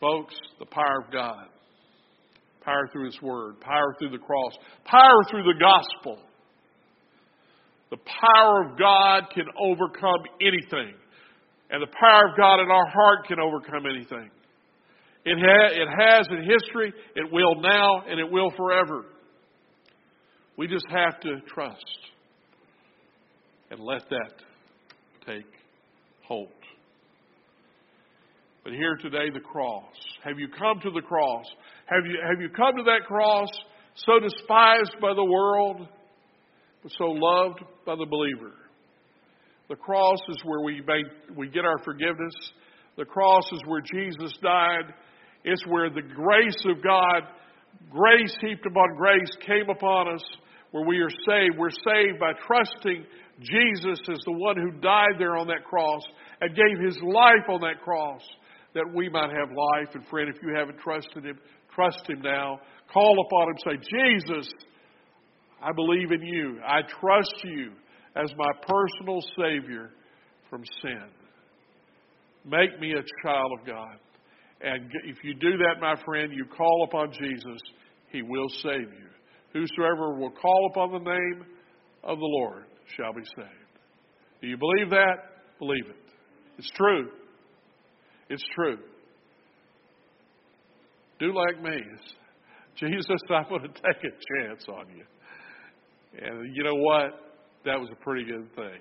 Folks, 0.00 0.34
the 0.58 0.66
power 0.66 1.04
of 1.04 1.12
God, 1.12 1.46
power 2.62 2.88
through 2.92 3.06
His 3.06 3.20
Word, 3.22 3.60
power 3.60 3.94
through 3.98 4.10
the 4.10 4.18
cross, 4.18 4.52
power 4.84 5.24
through 5.30 5.44
the 5.44 5.58
gospel. 5.58 6.22
The 7.90 7.96
power 7.96 8.64
of 8.64 8.78
God 8.78 9.24
can 9.34 9.46
overcome 9.58 10.22
anything. 10.40 10.94
And 11.70 11.82
the 11.82 11.92
power 12.00 12.30
of 12.30 12.36
God 12.36 12.60
in 12.60 12.70
our 12.70 12.86
heart 12.86 13.26
can 13.26 13.38
overcome 13.40 13.86
anything. 13.86 14.30
It, 15.24 15.38
ha- 15.38 15.72
it 15.72 15.88
has 15.98 16.26
in 16.30 16.38
history, 16.38 16.92
it 17.14 17.32
will 17.32 17.60
now, 17.60 18.02
and 18.08 18.18
it 18.18 18.30
will 18.30 18.50
forever. 18.56 19.04
We 20.56 20.66
just 20.66 20.86
have 20.90 21.20
to 21.20 21.40
trust 21.52 21.84
and 23.70 23.80
let 23.80 24.02
that 24.10 24.32
take 25.26 25.46
hold. 26.26 26.48
But 28.64 28.74
here 28.74 28.96
today, 28.96 29.30
the 29.32 29.40
cross. 29.40 29.94
Have 30.24 30.38
you 30.38 30.48
come 30.48 30.80
to 30.82 30.90
the 30.90 31.00
cross? 31.00 31.46
Have 31.90 32.06
you, 32.06 32.18
have 32.26 32.40
you 32.40 32.48
come 32.48 32.76
to 32.76 32.84
that 32.84 33.06
cross 33.06 33.48
so 33.96 34.20
despised 34.20 34.96
by 35.00 35.12
the 35.14 35.24
world, 35.24 35.86
but 36.82 36.92
so 36.96 37.04
loved 37.06 37.60
by 37.84 37.96
the 37.96 38.06
believer? 38.06 38.52
The 39.68 39.76
cross 39.76 40.18
is 40.28 40.38
where 40.44 40.60
we, 40.60 40.80
make, 40.80 41.36
we 41.36 41.48
get 41.48 41.64
our 41.64 41.78
forgiveness. 41.84 42.34
The 42.96 43.04
cross 43.04 43.44
is 43.52 43.60
where 43.66 43.80
Jesus 43.80 44.32
died 44.42 44.94
it's 45.44 45.66
where 45.66 45.88
the 45.88 46.02
grace 46.02 46.64
of 46.66 46.82
God, 46.82 47.22
grace 47.90 48.34
heaped 48.40 48.66
upon 48.66 48.96
grace, 48.96 49.30
came 49.46 49.70
upon 49.70 50.14
us, 50.14 50.22
where 50.72 50.84
we 50.84 50.98
are 50.98 51.10
saved. 51.10 51.58
We're 51.58 51.70
saved 51.70 52.20
by 52.20 52.32
trusting 52.46 53.04
Jesus 53.40 53.98
as 54.10 54.18
the 54.26 54.32
one 54.32 54.56
who 54.56 54.80
died 54.80 55.16
there 55.18 55.36
on 55.36 55.46
that 55.48 55.64
cross 55.64 56.02
and 56.40 56.54
gave 56.54 56.84
his 56.84 56.96
life 57.02 57.48
on 57.48 57.60
that 57.62 57.82
cross 57.82 58.20
that 58.74 58.84
we 58.94 59.08
might 59.08 59.30
have 59.30 59.48
life. 59.48 59.94
And 59.94 60.06
friend, 60.08 60.28
if 60.28 60.40
you 60.42 60.54
haven't 60.54 60.78
trusted 60.78 61.24
him, 61.24 61.38
trust 61.74 62.08
him 62.08 62.20
now. 62.22 62.60
Call 62.92 63.16
upon 63.26 63.48
him. 63.48 63.56
Say, 63.64 63.98
Jesus, 63.98 64.52
I 65.62 65.72
believe 65.72 66.10
in 66.10 66.22
you. 66.22 66.60
I 66.66 66.80
trust 66.82 67.34
you 67.44 67.72
as 68.16 68.30
my 68.36 68.50
personal 68.66 69.20
Savior 69.36 69.90
from 70.48 70.62
sin. 70.82 71.04
Make 72.44 72.80
me 72.80 72.92
a 72.92 73.04
child 73.24 73.52
of 73.58 73.66
God. 73.66 73.96
And 74.62 74.90
if 75.04 75.22
you 75.22 75.34
do 75.34 75.56
that, 75.58 75.80
my 75.80 75.94
friend, 76.04 76.32
you 76.34 76.44
call 76.44 76.84
upon 76.88 77.12
Jesus, 77.12 77.60
he 78.10 78.22
will 78.22 78.48
save 78.62 78.92
you. 78.92 79.08
Whosoever 79.52 80.14
will 80.14 80.30
call 80.30 80.70
upon 80.72 80.92
the 80.92 81.10
name 81.10 81.44
of 82.04 82.18
the 82.18 82.24
Lord 82.24 82.64
shall 82.96 83.12
be 83.12 83.24
saved. 83.36 83.48
Do 84.40 84.48
you 84.48 84.56
believe 84.56 84.90
that? 84.90 85.16
Believe 85.58 85.86
it. 85.86 85.96
It's 86.58 86.70
true. 86.70 87.08
It's 88.28 88.44
true. 88.54 88.78
Do 91.20 91.32
like 91.32 91.62
me. 91.62 91.80
Jesus, 92.76 93.06
I'm 93.30 93.48
going 93.48 93.62
to 93.62 93.68
take 93.68 94.02
a 94.04 94.48
chance 94.48 94.64
on 94.68 94.86
you. 94.96 95.04
And 96.20 96.56
you 96.56 96.64
know 96.64 96.74
what? 96.74 97.10
That 97.64 97.78
was 97.78 97.88
a 97.92 98.02
pretty 98.02 98.24
good 98.24 98.52
thing. 98.56 98.80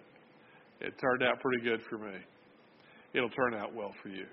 It 0.82 0.94
turned 1.00 1.22
out 1.22 1.40
pretty 1.42 1.64
good 1.64 1.82
for 1.90 1.98
me. 1.98 2.18
It'll 3.14 3.30
turn 3.30 3.54
out 3.56 3.76
well 3.76 3.94
for 4.02 4.10
you 4.10 4.26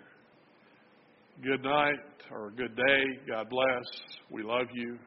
good 1.43 1.63
night 1.63 1.99
or 2.31 2.51
good 2.51 2.75
day. 2.75 3.05
God 3.29 3.49
bless. 3.51 3.85
We 4.31 4.43
love 4.43 4.67
you 4.73 4.99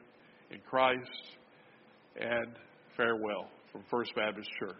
in 0.51 0.59
Christ. 0.69 0.99
And 2.19 2.55
farewell 2.97 3.49
from 3.71 3.83
First 3.89 4.11
Baptist 4.15 4.49
Church. 4.59 4.75